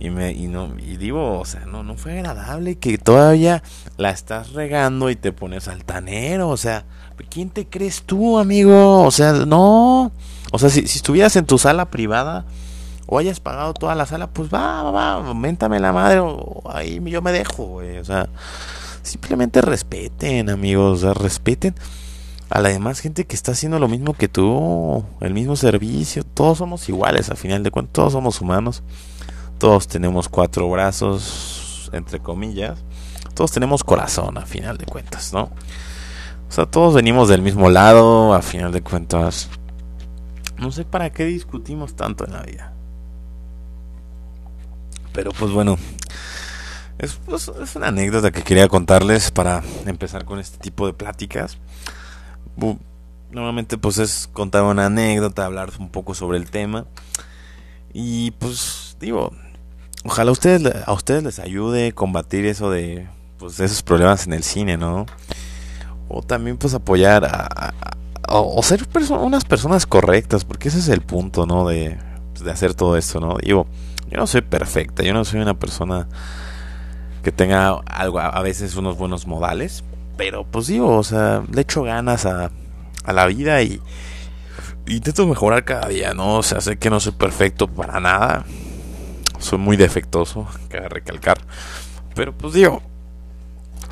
Y 0.00 0.10
me 0.10 0.32
y 0.32 0.46
no 0.46 0.74
y 0.78 0.96
digo, 0.96 1.40
o 1.40 1.44
sea, 1.44 1.64
no 1.66 1.82
no 1.82 1.96
fue 1.96 2.18
agradable 2.18 2.76
que 2.76 2.98
todavía 2.98 3.62
la 3.96 4.10
estás 4.10 4.52
regando 4.52 5.10
y 5.10 5.16
te 5.16 5.32
pones 5.32 5.66
altanero, 5.66 6.48
o 6.50 6.56
sea, 6.56 6.84
¿quién 7.30 7.50
te 7.50 7.66
crees 7.66 8.02
tú, 8.02 8.38
amigo? 8.38 9.02
O 9.02 9.10
sea, 9.10 9.32
no. 9.32 10.12
O 10.52 10.58
sea, 10.58 10.70
si, 10.70 10.86
si 10.86 10.98
estuvieras 10.98 11.36
en 11.36 11.46
tu 11.46 11.58
sala 11.58 11.90
privada 11.90 12.46
o 13.06 13.18
hayas 13.18 13.40
pagado 13.40 13.74
toda 13.74 13.94
la 13.94 14.06
sala, 14.06 14.28
pues 14.28 14.52
va, 14.52 14.82
va, 14.84 15.18
va, 15.18 15.34
méntame 15.34 15.80
la 15.80 15.92
madre 15.92 16.20
o 16.20 16.62
ahí 16.72 17.00
yo 17.06 17.22
me 17.22 17.32
dejo, 17.32 17.64
güey. 17.66 17.98
O 17.98 18.04
sea, 18.04 18.28
simplemente 19.02 19.60
respeten, 19.62 20.50
amigos, 20.50 20.98
o 20.98 21.06
sea, 21.06 21.14
respeten 21.14 21.74
a 22.50 22.60
la 22.60 22.70
demás 22.70 23.00
gente 23.00 23.26
que 23.26 23.36
está 23.36 23.52
haciendo 23.52 23.78
lo 23.78 23.88
mismo 23.88 24.14
que 24.14 24.28
tú, 24.28 25.04
el 25.20 25.34
mismo 25.34 25.56
servicio. 25.56 26.24
Todos 26.24 26.58
somos 26.58 26.88
iguales, 26.88 27.30
al 27.30 27.36
final 27.36 27.62
de 27.62 27.70
cuentas, 27.70 27.92
todos 27.92 28.12
somos 28.12 28.40
humanos. 28.40 28.82
Todos 29.58 29.88
tenemos 29.88 30.28
cuatro 30.28 30.70
brazos, 30.70 31.90
entre 31.92 32.20
comillas. 32.20 32.78
Todos 33.34 33.52
tenemos 33.52 33.84
corazón, 33.84 34.38
a 34.38 34.46
final 34.46 34.78
de 34.78 34.86
cuentas, 34.86 35.32
¿no? 35.32 35.50
O 36.48 36.52
sea, 36.52 36.64
todos 36.66 36.94
venimos 36.94 37.28
del 37.28 37.42
mismo 37.42 37.68
lado, 37.68 38.32
a 38.34 38.40
final 38.40 38.72
de 38.72 38.82
cuentas. 38.82 39.50
No 40.56 40.72
sé 40.72 40.84
para 40.84 41.10
qué 41.10 41.24
discutimos 41.26 41.94
tanto 41.94 42.24
en 42.24 42.32
la 42.32 42.42
vida. 42.42 42.72
Pero 45.12 45.32
pues 45.32 45.52
bueno, 45.52 45.76
es, 46.98 47.18
pues, 47.26 47.50
es 47.62 47.76
una 47.76 47.88
anécdota 47.88 48.30
que 48.30 48.42
quería 48.42 48.68
contarles 48.68 49.30
para 49.30 49.62
empezar 49.86 50.24
con 50.24 50.38
este 50.38 50.58
tipo 50.58 50.86
de 50.86 50.94
pláticas. 50.94 51.58
Normalmente 53.30 53.76
pues 53.78 53.98
es 53.98 54.28
contar 54.32 54.62
una 54.62 54.86
anécdota, 54.86 55.44
hablar 55.44 55.70
un 55.78 55.90
poco 55.90 56.14
sobre 56.14 56.38
el 56.38 56.50
tema. 56.50 56.86
Y 57.92 58.32
pues 58.32 58.96
digo, 59.00 59.32
ojalá 60.04 60.30
a 60.30 60.92
ustedes, 60.92 61.22
les 61.22 61.38
ayude 61.38 61.92
combatir 61.92 62.46
eso 62.46 62.70
de 62.70 63.08
pues 63.38 63.60
esos 63.60 63.82
problemas 63.82 64.26
en 64.26 64.32
el 64.32 64.42
cine, 64.42 64.76
¿no? 64.76 65.06
o 66.08 66.22
también 66.22 66.56
pues 66.56 66.74
apoyar 66.74 67.24
a, 67.24 67.74
o, 68.28 68.62
ser 68.62 68.86
unas 69.10 69.44
personas 69.44 69.86
correctas, 69.86 70.44
porque 70.44 70.68
ese 70.68 70.78
es 70.78 70.88
el 70.88 71.00
punto, 71.00 71.46
¿no? 71.46 71.66
De, 71.68 71.96
pues, 72.32 72.44
de 72.44 72.50
hacer 72.50 72.74
todo 72.74 72.96
esto, 72.96 73.20
¿no? 73.20 73.36
Digo, 73.42 73.66
yo 74.10 74.18
no 74.18 74.26
soy 74.26 74.42
perfecta, 74.42 75.02
yo 75.02 75.14
no 75.14 75.24
soy 75.24 75.40
una 75.40 75.54
persona 75.54 76.08
que 77.22 77.32
tenga 77.32 77.80
algo, 77.86 78.20
a 78.20 78.40
veces 78.42 78.76
unos 78.76 78.96
buenos 78.96 79.26
modales, 79.26 79.84
pero 80.18 80.44
pues 80.44 80.66
digo, 80.66 80.98
o 80.98 81.04
sea, 81.04 81.44
le 81.50 81.62
echo 81.62 81.84
ganas 81.84 82.26
a, 82.26 82.50
a 83.04 83.12
la 83.12 83.26
vida 83.26 83.62
y 83.62 83.80
intento 84.86 85.26
mejorar 85.26 85.64
cada 85.64 85.88
día, 85.88 86.12
¿no? 86.12 86.38
O 86.38 86.42
sea, 86.42 86.60
sé 86.60 86.76
que 86.76 86.90
no 86.90 86.98
soy 86.98 87.12
perfecto 87.12 87.68
para 87.68 88.00
nada. 88.00 88.44
Soy 89.38 89.58
muy 89.58 89.76
defectuoso, 89.76 90.48
que 90.68 90.80
recalcar. 90.80 91.38
Pero 92.16 92.36
pues 92.36 92.52
digo, 92.52 92.82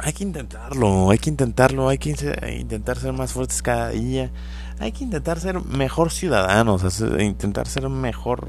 hay 0.01 0.13
que 0.13 0.25
intentarlo, 0.25 1.11
hay 1.11 1.19
que 1.19 1.31
intentarlo, 1.31 1.89
hay 1.89 1.99
que 1.99 2.11
intentar 2.59 2.99
ser 2.99 3.13
más 3.13 3.33
fuertes 3.33 3.63
cada 3.63 3.91
día. 3.91 4.33
Hay 4.81 4.91
que 4.91 5.05
intentar 5.05 5.39
ser 5.39 5.65
mejor 5.65 6.11
ciudadanos, 6.11 6.83
intentar 7.21 7.69
ser 7.69 7.89
mejor 7.89 8.49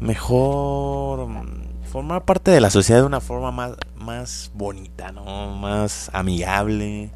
mejor 0.00 1.28
formar 1.96 2.26
parte 2.26 2.50
de 2.50 2.60
la 2.60 2.68
sociedad 2.68 3.00
de 3.00 3.06
una 3.06 3.22
forma 3.22 3.50
más 3.52 3.72
más 3.96 4.50
bonita, 4.52 5.12
¿no? 5.12 5.56
Más 5.56 6.10
amigable. 6.12 7.10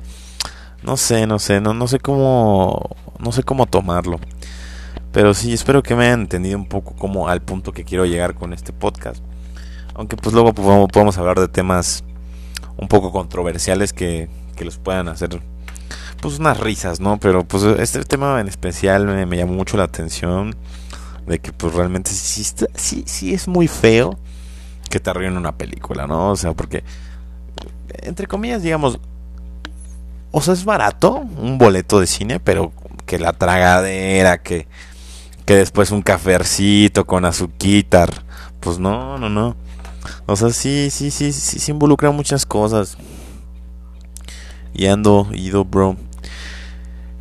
No 0.82 0.96
sé, 0.96 1.26
no 1.26 1.38
sé, 1.38 1.60
no 1.60 1.74
no 1.74 1.86
sé 1.86 2.00
cómo 2.00 2.96
no 3.18 3.30
sé 3.30 3.42
cómo 3.42 3.66
tomarlo. 3.66 4.18
Pero 5.12 5.34
sí, 5.34 5.52
espero 5.52 5.82
que 5.82 5.94
me 5.94 6.06
hayan 6.06 6.20
entendido 6.20 6.56
un 6.56 6.64
poco 6.64 6.94
como 6.96 7.28
al 7.28 7.42
punto 7.42 7.72
que 7.72 7.84
quiero 7.84 8.06
llegar 8.06 8.34
con 8.34 8.54
este 8.54 8.72
podcast. 8.72 9.22
Aunque 9.92 10.16
pues 10.16 10.34
luego 10.34 10.54
podemos 10.54 11.18
hablar 11.18 11.38
de 11.38 11.48
temas 11.48 12.02
un 12.78 12.88
poco 12.88 13.12
controversiales 13.12 13.92
que, 13.92 14.30
que 14.56 14.64
los 14.64 14.78
puedan 14.78 15.08
hacer 15.08 15.42
pues 16.22 16.38
unas 16.38 16.58
risas, 16.58 17.00
¿no? 17.00 17.18
Pero 17.18 17.44
pues 17.44 17.64
este 17.64 18.02
tema 18.04 18.40
en 18.40 18.48
especial 18.48 19.04
me, 19.04 19.36
llamó 19.36 19.52
mucho 19.52 19.76
la 19.76 19.84
atención 19.84 20.56
de 21.26 21.38
que 21.38 21.52
pues 21.52 21.74
realmente 21.74 22.10
sí, 22.12 22.44
sí, 22.76 23.02
sí 23.06 23.34
es 23.34 23.46
muy 23.46 23.68
feo 23.68 24.18
que 24.90 25.00
te 25.00 25.08
arruinen 25.08 25.38
una 25.38 25.56
película, 25.56 26.06
¿no? 26.06 26.32
O 26.32 26.36
sea, 26.36 26.52
porque 26.52 26.84
entre 28.02 28.26
comillas, 28.26 28.62
digamos, 28.62 29.00
o 30.32 30.40
sea, 30.42 30.54
es 30.54 30.64
barato 30.64 31.14
un 31.14 31.56
boleto 31.56 32.00
de 32.00 32.06
cine, 32.06 32.40
pero 32.40 32.72
que 33.06 33.18
la 33.18 33.32
tragadera, 33.32 34.42
que, 34.42 34.66
que 35.46 35.56
después 35.56 35.90
un 35.90 36.02
cafercito 36.02 37.06
con 37.06 37.24
azuquitar, 37.24 38.24
pues 38.60 38.78
no, 38.78 39.18
no, 39.18 39.28
no. 39.28 39.56
O 40.26 40.36
sea, 40.36 40.50
sí, 40.50 40.88
sí, 40.90 41.10
sí, 41.10 41.32
sí, 41.32 41.58
sí 41.58 41.70
involucra 41.70 42.10
muchas 42.10 42.46
cosas. 42.46 42.96
Y 44.72 44.86
ando, 44.86 45.28
ido, 45.32 45.64
bro. 45.64 45.96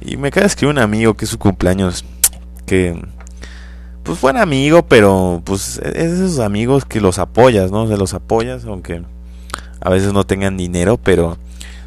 Y 0.01 0.17
me 0.17 0.29
acaba 0.29 0.43
de 0.43 0.47
escribir 0.47 0.75
un 0.75 0.81
amigo 0.81 1.15
que 1.15 1.25
es 1.25 1.31
su 1.31 1.39
cumpleaños. 1.39 2.05
Que, 2.65 3.01
pues 4.09 4.21
buen 4.21 4.37
amigo, 4.37 4.81
pero 4.87 5.39
pues 5.45 5.77
es 5.77 5.93
de 5.93 6.25
esos 6.25 6.39
amigos 6.39 6.83
que 6.83 6.99
los 6.99 7.19
apoyas, 7.19 7.69
¿no? 7.69 7.87
Se 7.87 7.95
los 7.95 8.15
apoyas, 8.15 8.65
aunque 8.65 9.03
a 9.79 9.89
veces 9.91 10.13
no 10.13 10.23
tengan 10.23 10.57
dinero, 10.57 10.97
pero 10.97 11.37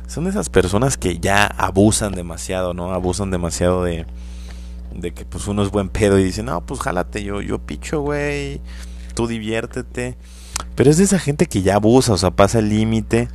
son 0.07 0.29
esas 0.29 0.49
personas 0.49 0.97
que 0.97 1.19
ya 1.19 1.47
abusan 1.47 2.13
demasiado, 2.13 2.75
¿no? 2.75 2.93
Abusan 2.93 3.33
demasiado 3.33 3.83
de, 3.83 4.07
de 4.95 5.13
que 5.13 5.25
pues 5.25 5.49
uno 5.49 5.65
es 5.65 5.73
buen 5.73 5.89
pedo 5.89 6.17
y 6.17 6.23
dicen, 6.23 6.47
no, 6.47 6.65
pues 6.65 6.79
jálate, 6.79 7.25
yo, 7.25 7.41
yo 7.41 7.59
picho, 7.59 8.03
güey, 8.03 8.61
tú 9.15 9.27
diviértete. 9.27 10.17
Pero 10.77 10.91
es 10.91 10.99
de 10.99 11.05
esa 11.05 11.19
gente 11.19 11.47
que 11.47 11.63
ya 11.63 11.75
abusa, 11.75 12.13
o 12.13 12.19
sea, 12.19 12.31
pasa 12.31 12.61
el 12.61 12.69
límite 12.69 13.31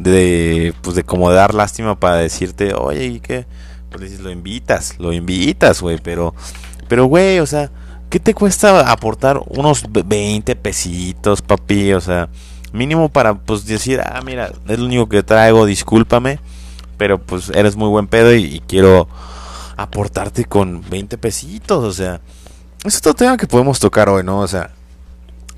de, 0.00 0.74
pues 0.82 0.96
de 0.96 1.04
como 1.04 1.30
dar 1.30 1.54
lástima 1.54 2.00
para 2.00 2.16
decirte, 2.16 2.74
oye, 2.74 3.06
¿y 3.06 3.20
qué? 3.20 3.46
Pues 3.90 4.02
dices, 4.02 4.18
lo 4.18 4.32
invitas, 4.32 4.98
lo 4.98 5.12
invitas, 5.12 5.80
güey, 5.80 6.00
pero, 6.02 6.34
pero, 6.88 7.04
güey, 7.04 7.38
o 7.38 7.46
sea, 7.46 7.70
¿qué 8.14 8.20
te 8.20 8.32
cuesta 8.32 8.92
aportar 8.92 9.40
unos 9.48 9.86
20 9.90 10.54
pesitos, 10.54 11.42
papi? 11.42 11.94
O 11.94 12.00
sea, 12.00 12.28
mínimo 12.72 13.08
para, 13.08 13.34
pues, 13.34 13.66
decir, 13.66 14.00
ah, 14.00 14.20
mira, 14.24 14.52
es 14.68 14.78
lo 14.78 14.84
único 14.84 15.08
que 15.08 15.24
traigo, 15.24 15.66
discúlpame, 15.66 16.38
pero, 16.96 17.18
pues, 17.18 17.48
eres 17.48 17.74
muy 17.74 17.88
buen 17.88 18.06
pedo 18.06 18.32
y, 18.32 18.62
quiero 18.68 19.08
aportarte 19.76 20.44
con 20.44 20.88
20 20.88 21.18
pesitos, 21.18 21.82
o 21.82 21.92
sea, 21.92 22.20
es 22.84 22.98
otro 22.98 23.14
tema 23.14 23.36
que 23.36 23.48
podemos 23.48 23.80
tocar 23.80 24.08
hoy, 24.08 24.22
¿no? 24.22 24.38
O 24.38 24.46
sea, 24.46 24.70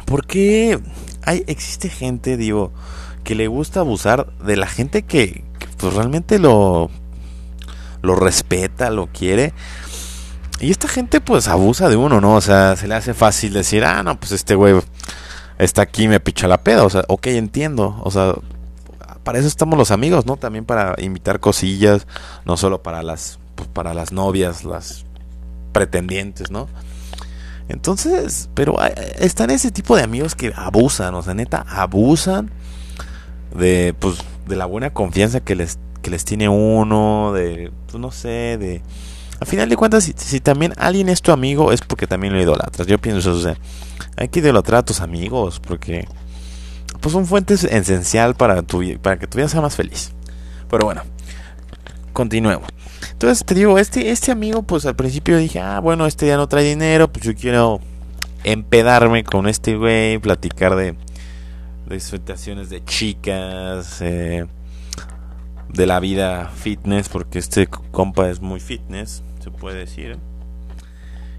¿por 0.07 0.27
qué 0.27 0.81
hay, 1.25 1.45
existe 1.49 1.91
gente, 1.91 2.39
digo, 2.39 2.73
que 3.23 3.35
le 3.35 3.49
gusta 3.49 3.81
abusar 3.81 4.33
de 4.39 4.57
la 4.57 4.67
gente 4.67 5.03
que, 5.03 5.45
que 5.59 5.67
pues 5.77 5.93
realmente 5.93 6.39
lo 6.39 6.91
lo 8.07 8.15
respeta, 8.15 8.91
lo 8.91 9.09
quiere. 9.09 9.53
Y 10.61 10.71
esta 10.71 10.89
gente 10.89 11.21
pues 11.21 11.49
abusa 11.49 11.89
de 11.89 11.97
uno, 11.97 12.21
¿no? 12.21 12.35
O 12.35 12.41
sea, 12.41 12.77
se 12.77 12.89
le 12.89 12.95
hace 12.95 13.15
fácil 13.15 13.53
decir, 13.53 13.85
ah, 13.85 14.03
no, 14.03 14.19
pues 14.19 14.33
este 14.33 14.55
güey 14.55 14.75
está 15.59 15.83
aquí 15.83 16.09
me 16.09 16.21
picha 16.21 16.49
la 16.49 16.63
peda. 16.63 16.85
O 16.85 16.91
sea, 16.91 17.05
ok, 17.09 17.27
entiendo. 17.29 18.01
O 18.03 18.11
sea, 18.11 18.35
para 19.23 19.39
eso 19.39 19.49
estamos 19.49 19.79
los 19.79 19.91
amigos, 19.91 20.27
¿no? 20.27 20.37
También 20.37 20.65
para 20.65 20.95
invitar 20.99 21.41
cosillas, 21.41 22.07
no 22.45 22.57
solo 22.57 22.83
para 22.83 23.03
las, 23.03 23.39
pues, 23.55 23.69
para 23.69 23.93
las 23.93 24.13
novias, 24.13 24.65
las 24.65 25.05
pretendientes, 25.73 26.51
¿no? 26.51 26.69
Entonces, 27.69 28.49
pero 28.55 28.77
están 29.19 29.51
ese 29.51 29.73
tipo 29.73 29.97
de 29.97 30.05
amigos 30.05 30.37
que 30.37 30.53
abusan, 30.55 31.15
o 31.15 31.23
sea, 31.23 31.35
neta, 31.35 31.67
abusan 31.69 32.51
de, 33.55 33.95
pues, 33.99 34.19
de 34.47 34.57
la 34.57 34.67
buena 34.67 34.93
confianza 34.93 35.41
que 35.41 35.57
les 35.57 35.79
que 36.07 36.11
les 36.11 36.25
tiene 36.25 36.49
uno, 36.49 37.33
de, 37.33 37.73
pues 37.87 37.99
no 37.99 38.13
sé, 38.13 38.57
de... 38.59 38.81
A 39.41 39.45
final 39.45 39.69
de 39.69 39.77
cuentas, 39.77 40.11
si, 40.17 40.41
también 40.41 40.73
alguien 40.79 41.09
es 41.09 41.21
tu 41.21 41.31
amigo, 41.31 41.73
es 41.73 41.83
porque 41.83 42.07
también 42.07 42.33
lo 42.33 42.41
idolatras. 42.41 42.87
Yo 42.87 42.99
pienso 42.99 43.33
o 43.33 43.41
sea, 43.41 43.57
hay 44.17 44.29
que 44.29 44.41
idolatrar 44.41 44.81
a 44.81 44.85
tus 44.85 45.01
amigos, 45.01 45.61
porque 45.61 46.09
pues 47.01 47.13
son 47.13 47.27
fuentes 47.27 47.65
esencial 47.65 48.35
para, 48.35 48.63
tu, 48.63 48.83
para 49.03 49.19
que 49.19 49.27
tu 49.27 49.37
vida 49.37 49.49
sea 49.49 49.61
más 49.61 49.77
feliz. 49.77 50.13
Pero 50.71 50.87
bueno, 50.87 51.03
continuemos. 52.13 52.69
Entonces 53.13 53.45
te 53.45 53.55
digo, 53.55 53.79
este, 53.79 54.11
este 54.11 54.33
amigo, 54.33 54.63
pues 54.63 54.87
al 54.87 54.97
principio 54.97 55.37
dije, 55.37 55.61
ah, 55.61 55.81
bueno, 55.81 56.07
este 56.07 56.27
ya 56.27 56.37
no 56.37 56.49
trae 56.49 56.65
dinero, 56.65 57.13
pues 57.13 57.25
yo 57.25 57.35
quiero 57.35 57.81
empedarme 58.45 59.25
con 59.25 59.49
este 59.49 59.77
güey, 59.77 60.19
platicar 60.19 60.77
de, 60.77 60.93
de 61.87 61.95
disfrutaciones 61.95 62.71
de 62.71 62.85
chicas, 62.85 63.99
eh, 64.01 64.47
de 65.69 65.87
la 65.87 66.01
vida 66.01 66.51
fitness, 66.55 67.09
porque 67.09 67.39
este 67.39 67.67
compa 67.67 68.31
es 68.31 68.41
muy 68.41 68.61
fitness, 68.61 69.23
se 69.47 69.51
puede 69.53 69.79
decir. 69.79 70.19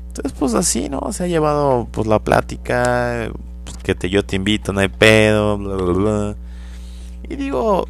Entonces, 0.07 0.31
pues 0.39 0.53
así, 0.53 0.87
¿no? 0.87 1.11
Se 1.11 1.25
ha 1.25 1.27
llevado 1.27 1.89
pues 1.91 2.07
la 2.07 2.19
plática, 2.19 3.29
pues, 3.65 3.77
que 3.77 3.95
te, 3.95 4.09
yo 4.09 4.25
te 4.25 4.37
invito, 4.37 4.71
no 4.71 4.79
hay 4.79 4.87
pedo. 4.87 6.35
Y 7.27 7.35
digo, 7.35 7.85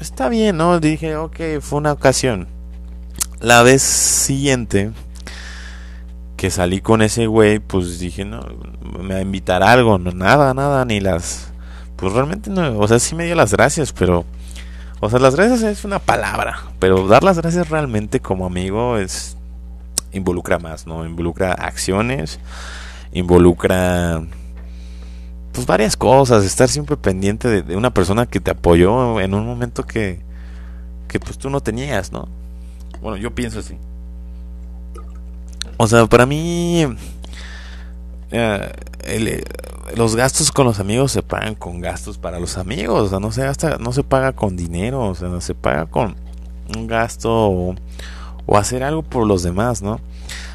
está 0.00 0.28
bien, 0.28 0.56
¿no? 0.56 0.80
Dije, 0.80 1.14
ok, 1.14 1.38
fue 1.60 1.78
una 1.78 1.92
ocasión. 1.92 2.48
La 3.38 3.62
vez 3.62 3.82
siguiente 3.82 4.90
que 6.36 6.50
salí 6.50 6.80
con 6.80 7.00
ese 7.00 7.28
güey, 7.28 7.60
pues 7.60 8.00
dije, 8.00 8.24
no, 8.24 8.40
me 9.00 9.14
va 9.14 9.20
a 9.20 9.22
invitar 9.22 9.62
algo, 9.62 9.98
no, 9.98 10.10
nada, 10.10 10.52
nada, 10.52 10.84
ni 10.84 10.98
las... 10.98 11.52
Pues 11.94 12.12
realmente 12.12 12.50
no, 12.50 12.76
o 12.78 12.88
sea, 12.88 12.98
sí 12.98 13.14
me 13.14 13.26
dio 13.26 13.36
las 13.36 13.52
gracias, 13.52 13.92
pero 13.92 14.24
o 15.00 15.08
sea, 15.08 15.18
las 15.18 15.36
gracias 15.36 15.62
es 15.62 15.84
una 15.84 15.98
palabra, 15.98 16.58
pero 16.78 17.06
dar 17.06 17.22
las 17.22 17.38
gracias 17.38 17.68
realmente 17.70 18.20
como 18.20 18.46
amigo 18.46 18.98
es 18.98 19.36
involucra 20.12 20.58
más, 20.58 20.86
¿no? 20.86 21.06
Involucra 21.06 21.52
acciones, 21.52 22.38
involucra 23.12 24.22
pues 25.52 25.66
varias 25.66 25.96
cosas, 25.96 26.44
estar 26.44 26.68
siempre 26.68 26.96
pendiente 26.96 27.62
de, 27.62 27.76
una 27.76 27.92
persona 27.92 28.26
que 28.26 28.40
te 28.40 28.52
apoyó 28.52 29.20
en 29.20 29.34
un 29.34 29.46
momento 29.46 29.84
que 29.84 30.20
que 31.08 31.18
pues 31.18 31.36
tú 31.38 31.50
no 31.50 31.60
tenías, 31.60 32.12
¿no? 32.12 32.28
Bueno, 33.02 33.16
yo 33.16 33.34
pienso 33.34 33.58
así. 33.58 33.76
O 35.76 35.86
sea, 35.88 36.06
para 36.06 36.24
mí 36.24 36.86
eh, 38.30 38.72
el, 39.04 39.44
los 39.96 40.14
gastos 40.14 40.52
con 40.52 40.66
los 40.66 40.78
amigos 40.78 41.10
se 41.10 41.22
pagan 41.22 41.54
con 41.54 41.80
gastos 41.80 42.18
para 42.18 42.38
los 42.38 42.58
amigos, 42.58 43.06
o 43.06 43.08
sea, 43.08 43.18
no 43.18 43.32
se 43.32 43.42
gasta, 43.42 43.78
no 43.78 43.92
se 43.92 44.04
paga 44.04 44.32
con 44.32 44.56
dinero, 44.56 45.08
o 45.08 45.14
sea, 45.14 45.28
no 45.28 45.40
se 45.40 45.54
paga 45.54 45.86
con 45.86 46.16
un 46.76 46.86
gasto 46.86 47.74
o, 48.50 48.58
hacer 48.58 48.82
algo 48.82 49.02
por 49.02 49.26
los 49.26 49.42
demás, 49.42 49.82
¿no? 49.82 50.00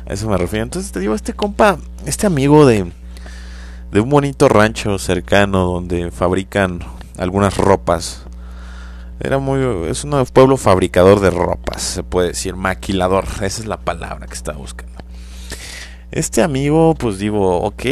A 0.08 0.14
eso 0.14 0.30
me 0.30 0.38
refiero. 0.38 0.64
Entonces 0.64 0.92
te 0.92 1.00
digo, 1.00 1.16
este 1.16 1.34
compa, 1.34 1.78
este 2.06 2.28
amigo 2.28 2.66
de, 2.66 2.92
de 3.92 4.00
un 4.00 4.10
bonito 4.10 4.50
rancho 4.50 5.00
cercano 5.00 5.66
donde 5.66 6.12
fabrican 6.12 6.80
algunas 7.18 7.58
ropas. 7.58 8.24
Era 9.20 9.38
muy, 9.38 9.88
es 9.90 10.04
un 10.04 10.26
pueblo 10.26 10.58
fabricador 10.58 11.22
de 11.22 11.30
ropas, 11.30 11.82
se 11.82 12.04
puede 12.04 12.30
decir, 12.30 12.56
maquilador, 12.56 13.26
esa 13.42 13.62
es 13.62 13.66
la 13.66 13.78
palabra 13.78 14.28
que 14.28 14.34
estaba 14.34 14.58
buscando. 14.58 14.94
Este 16.12 16.44
amigo, 16.44 16.96
pues 16.96 17.18
digo, 17.18 17.62
ok, 17.62 17.84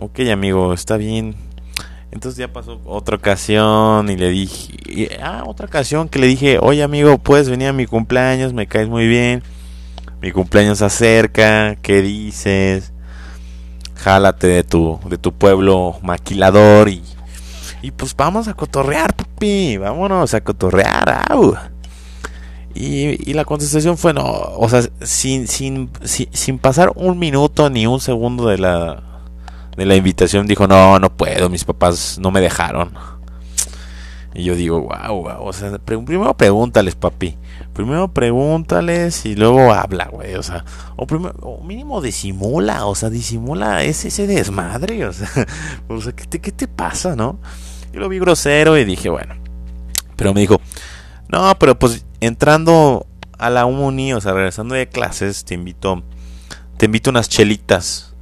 ok 0.00 0.20
amigo, 0.32 0.72
está 0.72 0.96
bien. 0.96 1.47
Entonces 2.10 2.38
ya 2.38 2.52
pasó 2.52 2.80
otra 2.86 3.16
ocasión 3.16 4.08
y 4.10 4.16
le 4.16 4.30
dije, 4.30 5.18
ah, 5.22 5.44
otra 5.46 5.66
ocasión 5.66 6.08
que 6.08 6.18
le 6.18 6.26
dije, 6.26 6.58
oye 6.60 6.82
amigo, 6.82 7.18
puedes 7.18 7.50
venir 7.50 7.68
a 7.68 7.72
mi 7.72 7.86
cumpleaños, 7.86 8.54
me 8.54 8.66
caes 8.66 8.88
muy 8.88 9.06
bien, 9.06 9.42
mi 10.22 10.32
cumpleaños 10.32 10.78
se 10.78 10.86
acerca, 10.86 11.76
¿qué 11.76 12.00
dices? 12.00 12.92
Jálate 13.94 14.46
de 14.46 14.64
tu, 14.64 14.98
de 15.08 15.18
tu 15.18 15.32
pueblo 15.32 15.98
maquilador 16.02 16.88
y, 16.88 17.02
y 17.82 17.90
pues 17.90 18.16
vamos 18.16 18.48
a 18.48 18.54
cotorrear, 18.54 19.14
papi, 19.14 19.76
vámonos 19.76 20.32
a 20.32 20.40
cotorrear, 20.40 21.26
au. 21.30 21.56
Y, 22.74 23.32
la 23.32 23.44
contestación 23.44 23.98
fue 23.98 24.14
no, 24.14 24.24
o 24.24 24.68
sea, 24.68 24.82
sin, 25.02 25.48
sin, 25.48 25.90
sin, 26.04 26.58
pasar 26.58 26.92
un 26.94 27.18
minuto 27.18 27.70
ni 27.70 27.86
un 27.86 27.98
segundo 27.98 28.48
de 28.48 28.58
la, 28.58 29.02
de 29.78 29.86
la 29.86 29.94
invitación, 29.94 30.48
dijo, 30.48 30.66
no, 30.66 30.98
no 30.98 31.16
puedo, 31.16 31.48
mis 31.48 31.64
papás 31.64 32.18
no 32.20 32.32
me 32.32 32.40
dejaron. 32.40 32.92
Y 34.34 34.42
yo 34.42 34.56
digo, 34.56 34.80
wow, 34.80 35.22
wow, 35.22 35.46
o 35.46 35.52
sea, 35.52 35.78
primero 35.78 36.36
pregúntales, 36.36 36.96
papi. 36.96 37.38
Primero 37.72 38.12
pregúntales 38.12 39.24
y 39.24 39.36
luego 39.36 39.72
habla, 39.72 40.06
güey, 40.06 40.34
o 40.34 40.42
sea, 40.42 40.64
o, 40.96 41.06
primero, 41.06 41.34
o 41.42 41.62
mínimo 41.62 42.00
disimula, 42.00 42.86
o 42.86 42.96
sea, 42.96 43.08
disimula 43.08 43.84
ese, 43.84 44.08
ese 44.08 44.26
desmadre, 44.26 45.06
o 45.06 45.12
sea, 45.12 45.30
o 45.88 46.00
sea 46.00 46.12
¿qué, 46.12 46.24
te, 46.24 46.40
¿qué 46.40 46.50
te 46.50 46.66
pasa, 46.66 47.14
no? 47.14 47.38
Yo 47.92 48.00
lo 48.00 48.08
vi 48.08 48.18
grosero 48.18 48.76
y 48.76 48.84
dije, 48.84 49.08
bueno, 49.08 49.36
pero 50.16 50.34
me 50.34 50.40
dijo, 50.40 50.60
no, 51.28 51.56
pero 51.60 51.78
pues 51.78 52.04
entrando 52.20 53.06
a 53.38 53.48
la 53.48 53.64
uni, 53.64 54.12
o 54.12 54.20
sea, 54.20 54.32
regresando 54.32 54.74
de 54.74 54.88
clases, 54.88 55.44
te 55.44 55.54
invito, 55.54 56.02
te 56.78 56.86
invito 56.86 57.10
unas 57.10 57.28
chelitas. 57.28 58.16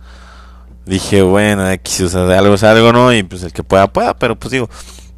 Dije, 0.87 1.23
bueno, 1.23 1.69
X, 1.71 2.03
o 2.03 2.09
sea, 2.09 2.39
algo 2.39 2.55
es 2.55 2.63
algo, 2.63 2.93
¿no? 2.93 3.13
Y 3.13 3.25
pues 3.25 3.43
el 3.43 3.53
que 3.53 3.65
pueda, 3.65 3.93
pueda, 3.93 4.15
pero 4.17 4.39
pues 4.39 4.53
digo, 4.53 4.71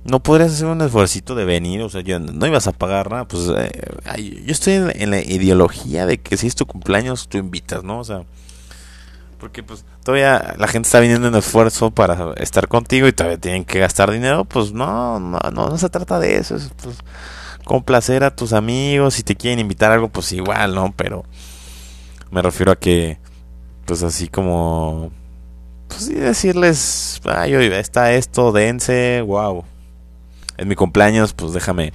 no 0.05 0.23
podrías 0.23 0.53
hacer 0.53 0.67
un 0.67 0.81
esfuerzo 0.81 1.35
de 1.35 1.45
venir, 1.45 1.83
o 1.83 1.91
sea, 1.91 2.01
yo 2.01 2.19
no 2.19 2.47
ibas 2.47 2.67
a 2.67 2.73
pagar 2.73 3.11
nada, 3.11 3.29
pues 3.29 3.49
eh, 3.55 3.71
yo 4.45 4.53
estoy 4.53 4.75
en, 4.75 5.11
la 5.11 5.21
ideología 5.21 6.07
de 6.07 6.19
que 6.19 6.39
si 6.39 6.47
es 6.47 6.55
tu 6.55 6.65
cumpleaños, 6.65 7.29
tú 7.29 7.37
invitas, 7.37 7.85
¿no? 7.85 7.99
O 8.01 8.05
sea, 8.05 8.23
porque 9.39 9.63
pues 9.63 9.85
todavía 10.03 10.55
la 10.59 10.67
gente 10.67 10.87
está 10.87 11.01
viniendo 11.01 11.29
en 11.29 11.35
esfuerzo 11.35 11.91
para 11.91 12.33
estar 12.39 12.69
contigo 12.69 13.07
y 13.07 13.13
todavía 13.13 13.39
tienen 13.39 13.67
que 13.67 13.79
gastar 13.79 14.11
dinero, 14.11 14.47
pues 14.47 14.73
no, 14.73 15.21
no, 15.21 15.39
no, 15.53 15.69
no 15.69 15.79
se 15.79 15.91
trata 15.91 16.19
de 16.19 16.39
eso, 16.39 16.57
es 16.57 16.71
pues 16.83 16.97
complacer 17.65 18.25
a 18.25 18.35
tus 18.35 18.55
amigos, 18.55 19.15
si 19.15 19.23
te 19.23 19.37
quieren 19.37 19.59
invitar 19.59 19.93
algo, 19.93 20.09
pues 20.09 20.33
igual, 20.33 20.75
¿no? 20.75 20.95
Pero 20.97 21.27
me 22.31 22.41
refiero 22.41 22.73
a 22.73 22.77
que, 22.77 23.19
pues 23.85 24.03
así 24.03 24.29
como, 24.29 25.13
pues 25.89 26.05
sí 26.05 26.15
decirles, 26.15 27.21
ay, 27.25 27.55
está 27.55 28.13
esto, 28.13 28.53
dense, 28.53 29.23
wow 29.23 29.65
en 30.59 30.69
mi 30.69 30.75
cumpleaños, 30.75 31.33
pues 31.33 31.53
déjame 31.55 31.93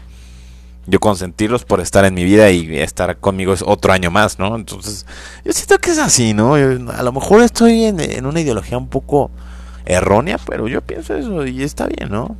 yo 0.88 1.00
consentirlos 1.00 1.64
por 1.64 1.80
estar 1.80 2.04
en 2.06 2.14
mi 2.14 2.24
vida 2.24 2.50
y 2.50 2.80
estar 2.80 3.18
conmigo 3.18 3.54
es 3.54 3.62
otro 3.62 3.94
año 3.94 4.10
más, 4.10 4.40
¿no? 4.40 4.56
Entonces, 4.56 5.06
yo 5.46 5.54
siento 5.54 5.78
que 5.80 5.92
es 5.92 5.98
así, 5.98 6.34
¿no? 6.34 6.56
a 6.56 7.04
lo 7.04 7.12
mejor 7.12 7.42
estoy 7.42 7.84
en, 7.84 8.26
una 8.26 8.42
ideología 8.42 8.78
un 8.78 8.88
poco 8.88 9.30
errónea, 9.86 10.40
pero 10.46 10.68
yo 10.68 10.82
pienso 10.82 11.16
eso 11.16 11.46
y 11.46 11.62
está 11.62 11.88
bien, 11.88 12.10
¿no? 12.10 12.36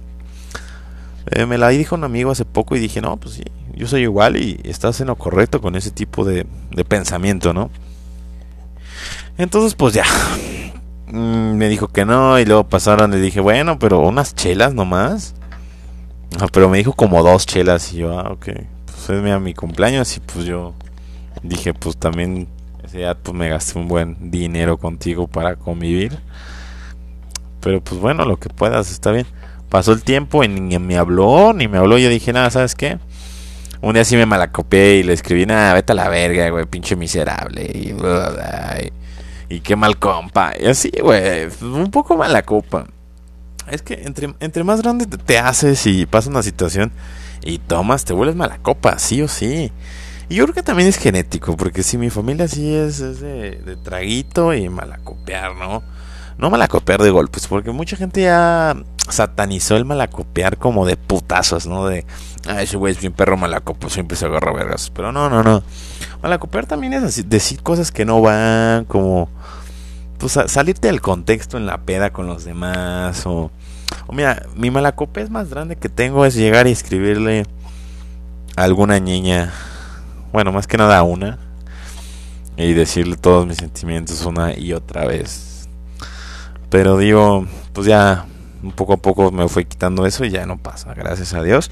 Eh, 1.32 1.46
me 1.46 1.58
la 1.58 1.70
dijo 1.70 1.96
un 1.96 2.04
amigo 2.04 2.32
hace 2.32 2.44
poco 2.44 2.76
y 2.76 2.80
dije, 2.80 3.02
no, 3.02 3.16
pues 3.18 3.36
sí, 3.36 3.44
yo 3.76 3.88
soy 3.88 4.02
igual 4.02 4.36
y 4.36 4.60
estás 4.64 5.00
en 5.00 5.08
lo 5.08 5.16
correcto 5.16 5.62
con 5.62 5.76
ese 5.76 5.92
tipo 5.92 6.26
de, 6.26 6.46
de 6.72 6.86
pensamiento, 6.86 7.54
¿no? 7.54 7.70
Entonces, 9.38 9.76
pues 9.76 9.94
ya. 9.94 10.04
Mm, 11.14 11.58
me 11.58 11.70
dijo 11.70 11.90
que 11.90 12.06
no 12.06 12.40
y 12.40 12.46
luego 12.46 12.64
pasaron, 12.64 13.12
le 13.12 13.20
dije, 13.20 13.40
bueno, 13.40 13.78
pero 13.78 14.00
unas 14.00 14.34
chelas 14.34 14.74
nomás. 14.74 15.36
Ah, 16.40 16.48
pero 16.52 16.70
me 16.70 16.80
dijo 16.80 16.94
como 16.94 17.22
dos 17.22 17.46
chelas 17.46 17.94
y 17.94 17.98
yo, 17.98 18.20
ah, 18.20 18.32
ok. 18.32 18.48
Pues 18.88 19.10
es 19.12 19.22
mi, 19.22 19.32
mi 19.40 19.54
cumpleaños 19.54 20.18
y 20.18 20.22
pues 20.22 20.46
yo 20.46 20.74
dije, 21.44 21.76
pues 21.76 21.98
también 21.98 22.48
ese 22.84 22.98
día 22.98 23.14
pues 23.14 23.38
me 23.38 23.48
gasté 23.48 23.78
un 23.78 23.88
buen 23.88 24.32
dinero 24.32 24.78
contigo 24.78 25.28
para 25.28 25.56
convivir. 25.56 26.18
Pero 27.62 27.80
pues 27.80 28.02
bueno, 28.02 28.26
lo 28.26 28.38
que 28.38 28.50
puedas, 28.50 28.90
está 28.90 29.12
bien. 29.12 29.28
Pasó 29.70 29.92
el 29.92 30.04
tiempo 30.04 30.44
y 30.44 30.48
ni 30.48 30.80
me 30.80 30.98
habló, 30.98 31.54
ni 31.54 31.68
me 31.68 31.78
habló. 31.78 32.00
Yo 32.00 32.10
dije, 32.10 32.34
nada, 32.34 32.50
¿sabes 32.50 32.74
qué? 32.74 32.98
Un 33.82 33.94
día 33.94 34.04
sí 34.04 34.16
me 34.16 34.26
malacopié 34.26 34.96
y 34.96 35.04
le 35.04 35.14
escribí, 35.14 35.46
nada, 35.46 35.76
vete 35.76 35.92
a 35.92 35.96
la 35.96 36.10
verga, 36.10 36.50
güey, 36.50 36.66
pinche 36.66 36.96
miserable. 36.96 37.70
Y, 37.72 37.90
y, 37.90 38.94
y 39.54 39.60
qué 39.62 39.76
mal 39.76 39.98
compa. 40.00 40.54
Y 40.60 40.66
así, 40.66 40.92
güey, 41.02 41.48
un 41.62 41.92
poco 41.92 42.18
mala 42.18 42.42
copa. 42.42 42.88
Es 43.70 43.82
que 43.82 43.94
entre, 44.04 44.34
entre 44.40 44.64
más 44.64 44.82
grande 44.82 45.06
te 45.06 45.38
haces 45.38 45.86
y 45.86 46.06
pasa 46.06 46.30
una 46.30 46.44
situación 46.44 46.92
y 47.44 47.60
tomas, 47.60 48.04
te 48.04 48.14
vuelves 48.14 48.36
mala 48.36 48.58
copa, 48.58 48.98
sí 48.98 49.22
o 49.22 49.28
sí. 49.28 49.72
Y 50.28 50.36
yo 50.36 50.46
creo 50.46 50.56
que 50.56 50.64
también 50.64 50.90
es 50.90 50.98
genético, 50.98 51.56
porque 51.56 51.84
si 51.84 51.98
mi 51.98 52.10
familia 52.10 52.48
sí 52.48 52.74
es, 52.74 53.00
de, 53.00 53.78
traguito 53.84 54.54
y 54.54 54.70
malacopiar, 54.70 55.56
¿no? 55.56 55.84
No 56.38 56.50
malacopiar 56.50 57.02
de 57.02 57.12
golpes, 57.12 57.48
porque 57.48 57.72
mucha 57.72 57.96
gente 57.96 58.22
ya 58.22 58.76
satanizó 59.10 59.76
el 59.76 59.86
malacopiar 59.86 60.58
como 60.58 60.86
de 60.86 60.98
putazos, 60.98 61.68
¿no? 61.68 61.88
De, 61.88 62.06
ah, 62.48 62.62
ese 62.62 62.78
güey 62.78 62.94
es 62.94 63.00
bien 63.00 63.14
perro 63.14 63.38
malacopo, 63.38 63.90
siempre 63.90 64.18
se 64.18 64.26
agarra 64.26 64.54
vergas. 64.54 64.90
Pero 64.90 65.12
no, 65.12 65.30
no, 65.30 65.44
no. 65.44 65.64
Malacopiar 66.22 66.66
también 66.66 66.94
es 66.94 67.04
así, 67.04 67.24
decir 67.24 67.62
cosas 67.62 67.92
que 67.92 68.06
no 68.06 68.22
van, 68.22 68.86
como 68.86 69.30
pues, 70.18 70.40
salirte 70.48 70.88
del 70.88 71.02
contexto 71.02 71.58
en 71.58 71.66
la 71.66 71.82
peda 71.82 72.12
con 72.12 72.28
los 72.28 72.46
demás 72.46 73.26
o, 73.26 73.52
mira, 74.10 74.44
mi 74.56 74.72
malacopés 74.72 75.30
más 75.30 75.50
grande 75.50 75.76
que 75.76 75.90
tengo 75.90 76.26
es 76.26 76.34
llegar 76.36 76.66
y 76.68 76.72
escribirle 76.72 77.46
a 78.56 78.64
alguna 78.64 79.00
niña, 79.00 79.52
bueno, 80.32 80.54
más 80.54 80.66
que 80.66 80.78
nada 80.78 80.98
a 80.98 81.04
una 81.04 81.40
y 82.56 82.74
decirle 82.74 83.18
todos 83.18 83.46
mis 83.46 83.58
sentimientos 83.58 84.26
una 84.26 84.58
y 84.58 84.74
otra 84.74 85.06
vez. 85.06 85.53
Pero 86.74 86.98
digo, 86.98 87.46
pues 87.72 87.86
ya 87.86 88.26
un 88.64 88.72
poco 88.72 88.94
a 88.94 88.98
poco 88.98 89.32
me 89.32 89.48
fui 89.48 89.64
quitando 89.64 90.08
eso 90.08 90.26
y 90.26 90.32
ya 90.32 90.48
no 90.48 90.58
pasa, 90.58 90.92
gracias 90.96 91.36
a 91.36 91.44
Dios. 91.44 91.70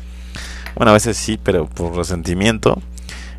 Bueno, 0.76 0.92
a 0.92 0.94
veces 0.94 1.18
sí, 1.18 1.40
pero 1.44 1.66
por 1.66 1.96
resentimiento. 1.96 2.80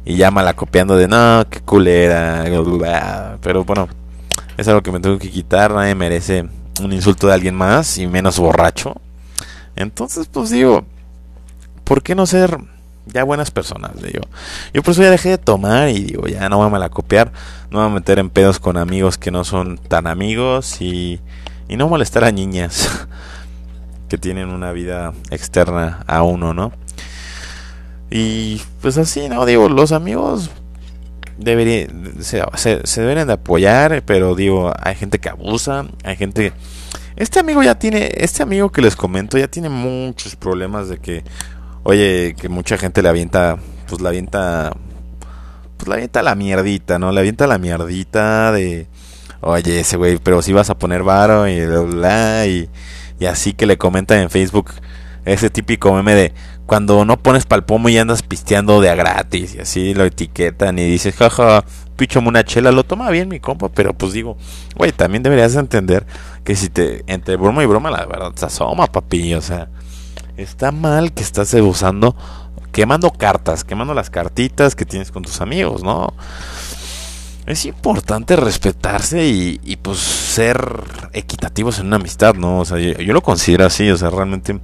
Y 0.05 0.17
ya 0.17 0.33
malacopiando 0.33 0.97
de 0.97 1.07
no, 1.07 1.47
qué 1.49 1.61
culera. 1.61 3.39
Pero 3.41 3.65
bueno, 3.65 3.89
es 4.57 4.67
algo 4.67 4.83
que 4.83 4.91
me 4.91 4.99
tengo 4.99 5.21
que 5.21 5.31
quitar, 5.31 5.71
nadie 5.71 5.95
merece 5.95 6.49
un 6.83 6.93
insulto 6.93 7.29
de 7.29 7.35
alguien 7.35 7.55
más 7.55 7.97
y 7.97 8.09
menos 8.09 8.41
borracho. 8.41 8.97
Entonces, 9.77 10.27
pues 10.27 10.51
digo, 10.51 10.85
¿por 11.85 12.03
qué 12.03 12.17
no 12.17 12.27
ser 12.27 12.59
ya 13.07 13.23
buenas 13.23 13.53
personas? 13.53 13.93
Digo, 14.03 14.27
yo 14.75 14.83
por 14.83 14.95
eso 14.95 15.03
ya 15.03 15.11
dejé 15.13 15.29
de 15.29 15.39
tomar 15.39 15.91
y 15.91 16.01
digo, 16.07 16.27
ya 16.27 16.49
no 16.49 16.69
voy 16.69 16.83
a 16.83 16.89
copiar 16.89 17.31
no 17.71 17.79
voy 17.79 17.87
a 17.87 17.95
meter 17.95 18.19
en 18.19 18.31
pedos 18.31 18.59
con 18.59 18.77
amigos 18.77 19.17
que 19.17 19.31
no 19.31 19.45
son 19.45 19.79
tan 19.79 20.09
amigos 20.09 20.81
y, 20.81 21.21
y 21.73 21.77
no 21.77 21.89
molestar 21.89 22.23
a 22.25 22.31
niñas 22.31 23.07
que 24.11 24.19
tienen 24.19 24.51
una 24.51 24.73
vida 24.73 25.15
externa 25.31 26.05
a 26.07 26.23
uno, 26.23 26.53
¿no? 26.53 26.71
Y 28.11 28.61
pues 28.83 28.99
así, 28.99 29.31
¿no? 29.31 29.47
Digo, 29.47 29.71
los 29.71 29.93
amigos 29.93 30.51
debería, 31.39 31.89
se, 32.21 32.87
se, 32.87 33.01
deben 33.01 33.27
de 33.27 33.33
apoyar, 33.33 34.03
pero 34.05 34.35
digo, 34.35 34.71
hay 34.83 34.97
gente 34.97 35.19
que 35.19 35.31
abusa, 35.31 35.87
hay 36.05 36.17
gente... 36.17 36.53
Este 37.17 37.41
amigo 37.41 37.63
ya 37.63 37.79
tiene, 37.79 38.11
este 38.17 38.43
amigo 38.43 38.71
que 38.71 38.83
les 38.83 38.95
comento 38.95 39.39
ya 39.39 39.49
tiene 39.49 39.71
muchos 39.71 40.37
problemas 40.37 40.91
de 40.91 40.99
que, 40.99 41.25
oye, 41.85 42.35
que 42.39 42.51
mucha 42.51 42.77
gente 42.77 43.01
le 43.01 43.09
avienta, 43.09 43.57
pues 43.89 44.03
la 44.03 44.11
avienta, 44.11 44.73
pues 45.79 45.89
la 45.89 45.95
avienta 45.95 46.23
la 46.23 46.35
mierdita, 46.35 46.99
¿no? 46.99 47.13
Le 47.13 47.21
avienta 47.21 47.47
la 47.47 47.57
mierdita 47.57 48.53
de, 48.53 48.89
oye, 49.43 49.81
ese 49.81 49.97
güey, 49.97 50.19
pero 50.19 50.41
si 50.41 50.53
vas 50.53 50.71
a 50.71 50.79
poner 50.79 51.03
varo 51.03 51.47
y 51.47 51.65
bla, 51.67 52.47
y, 52.47 52.71
y 53.21 53.27
así 53.27 53.53
que 53.53 53.67
le 53.67 53.77
comentan 53.77 54.21
en 54.21 54.31
Facebook 54.31 54.73
ese 55.25 55.51
típico 55.51 55.93
meme 55.93 56.15
de, 56.15 56.33
cuando 56.67 57.05
no 57.05 57.19
pones 57.19 57.45
palpomo 57.45 57.89
y 57.89 57.99
andas 57.99 58.23
pisteando 58.23 58.81
de 58.81 58.91
a 58.91 58.95
gratis 58.95 59.55
y 59.55 59.61
así 59.61 59.95
lo 59.95 60.05
etiquetan 60.05 60.79
y 60.79 60.85
dices, 60.85 61.15
jaja, 61.15 61.65
pichome 61.97 62.29
una 62.29 62.45
chela, 62.45 62.73
lo 62.73 62.85
toma 62.85 63.11
bien 63.11 63.29
mi 63.29 63.41
compa, 63.41 63.69
pero 63.69 63.93
pues 63.93 64.13
digo, 64.13 64.37
güey, 64.77 64.93
también 64.93 65.23
deberías 65.23 65.55
entender 65.55 66.07
que 66.45 66.57
si 66.57 66.69
te, 66.69 67.05
entre 67.07 67.37
broma 67.37 67.63
y 67.63 67.67
broma, 67.67 67.91
la 67.91 68.07
verdad 68.07 68.33
se 68.35 68.47
asoma, 68.47 68.87
papi, 68.87 69.35
o 69.35 69.43
sea, 69.43 69.69
está 70.37 70.73
mal 70.73 71.13
que 71.13 71.23
estás 71.23 71.53
usando, 71.55 72.17
quemando 72.73 73.11
cartas, 73.13 73.65
quemando 73.65 73.95
las 73.95 74.11
cartitas 74.11 74.75
que 74.75 74.85
tienes 74.85 75.11
con 75.11 75.23
tus 75.23 75.41
amigos, 75.41 75.83
¿no? 75.83 76.15
Es 77.47 77.65
importante 77.67 78.37
respetarse 78.37 79.27
y, 79.27 79.61
y 79.65 79.77
pues 79.77 79.99
ser 79.99 80.85
equitativos 81.13 81.79
en 81.79 81.87
una 81.87 81.97
amistad, 81.97 82.35
¿no? 82.35 82.61
O 82.61 82.65
sea, 82.65 82.79
yo, 82.79 82.93
yo 82.95 83.13
lo 83.13 83.23
considero 83.23 83.67
así, 83.67 83.91
o 83.91 83.97
sea, 83.97 84.11
realmente 84.11 84.61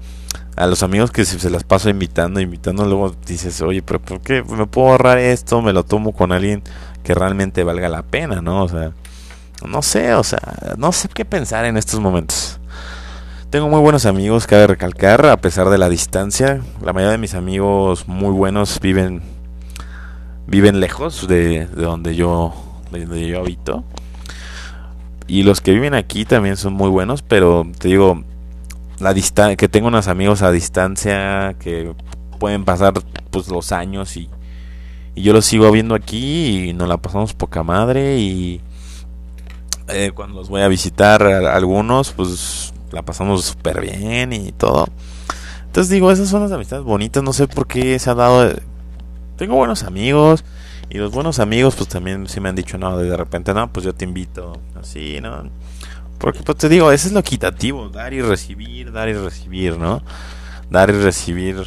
a 0.58 0.66
los 0.66 0.82
amigos 0.82 1.12
que 1.12 1.24
se, 1.24 1.50
las 1.50 1.62
paso 1.62 1.88
invitando, 1.88 2.40
invitando, 2.40 2.84
luego 2.84 3.14
dices, 3.26 3.62
oye, 3.62 3.80
pero 3.80 4.00
¿por 4.00 4.20
qué 4.20 4.42
me 4.42 4.66
puedo 4.66 4.88
ahorrar 4.88 5.18
esto? 5.18 5.62
Me 5.62 5.72
lo 5.72 5.84
tomo 5.84 6.12
con 6.12 6.32
alguien 6.32 6.64
que 7.04 7.14
realmente 7.14 7.62
valga 7.62 7.88
la 7.88 8.02
pena, 8.02 8.42
¿no? 8.42 8.64
O 8.64 8.68
sea, 8.68 8.90
no 9.64 9.82
sé, 9.82 10.14
o 10.14 10.24
sea, 10.24 10.40
no 10.76 10.90
sé 10.90 11.08
qué 11.08 11.24
pensar 11.24 11.64
en 11.64 11.76
estos 11.76 12.00
momentos. 12.00 12.58
Tengo 13.50 13.68
muy 13.68 13.80
buenos 13.80 14.04
amigos, 14.04 14.48
cabe 14.48 14.66
recalcar, 14.66 15.26
a 15.26 15.36
pesar 15.36 15.70
de 15.70 15.78
la 15.78 15.88
distancia. 15.88 16.60
La 16.84 16.92
mayoría 16.92 17.12
de 17.12 17.18
mis 17.18 17.34
amigos 17.34 18.08
muy 18.08 18.32
buenos 18.32 18.80
viven 18.80 19.22
viven 20.46 20.80
lejos 20.80 21.28
de, 21.28 21.66
de 21.66 21.82
donde 21.82 22.16
yo 22.16 22.52
donde 22.90 23.26
yo 23.26 23.40
habito. 23.40 23.84
Y 25.26 25.42
los 25.42 25.60
que 25.60 25.72
viven 25.72 25.94
aquí 25.94 26.24
también 26.24 26.56
son 26.56 26.72
muy 26.72 26.88
buenos, 26.88 27.22
pero 27.22 27.66
te 27.78 27.88
digo, 27.88 28.24
la 28.98 29.12
distancia, 29.12 29.56
que 29.56 29.68
tengo 29.68 29.88
unos 29.88 30.08
amigos 30.08 30.42
a 30.42 30.50
distancia 30.50 31.54
que 31.58 31.94
pueden 32.38 32.64
pasar 32.64 32.94
pues 33.30 33.48
los 33.48 33.72
años 33.72 34.16
y, 34.16 34.30
yo 35.14 35.32
lo 35.32 35.42
sigo 35.42 35.68
viendo 35.72 35.96
aquí 35.96 36.68
y 36.68 36.72
nos 36.74 36.88
la 36.88 36.96
pasamos 36.96 37.34
poca 37.34 37.64
madre 37.64 38.18
y 38.18 38.60
eh, 39.88 40.12
cuando 40.14 40.36
los 40.36 40.48
voy 40.48 40.62
a 40.62 40.68
visitar 40.68 41.24
algunos, 41.24 42.12
pues 42.12 42.72
la 42.92 43.02
pasamos 43.02 43.44
súper 43.44 43.80
bien 43.80 44.32
y 44.32 44.52
todo. 44.52 44.86
Entonces 45.66 45.90
digo, 45.90 46.12
esas 46.12 46.28
son 46.28 46.42
las 46.42 46.52
amistades 46.52 46.84
bonitas, 46.84 47.24
no 47.24 47.32
sé 47.32 47.48
por 47.48 47.66
qué 47.66 47.98
se 47.98 48.10
ha 48.10 48.14
dado... 48.14 48.54
Tengo 49.36 49.56
buenos 49.56 49.82
amigos 49.82 50.44
y 50.90 50.98
los 50.98 51.12
buenos 51.12 51.38
amigos 51.38 51.76
pues 51.76 51.88
también 51.88 52.26
sí 52.28 52.40
me 52.40 52.48
han 52.48 52.56
dicho, 52.56 52.78
no, 52.78 52.96
de 52.96 53.16
repente, 53.16 53.52
no, 53.52 53.70
pues 53.72 53.84
yo 53.84 53.94
te 53.94 54.04
invito, 54.04 54.58
así, 54.80 55.20
¿no? 55.20 55.50
Porque 56.18 56.40
pues 56.42 56.58
te 56.58 56.68
digo, 56.68 56.90
eso 56.90 57.08
es 57.08 57.12
lo 57.12 57.20
equitativo, 57.20 57.88
dar 57.90 58.12
y 58.12 58.22
recibir, 58.22 58.90
dar 58.90 59.08
y 59.08 59.12
recibir, 59.12 59.78
¿no? 59.78 60.02
Dar 60.70 60.90
y 60.90 60.94
recibir 60.94 61.62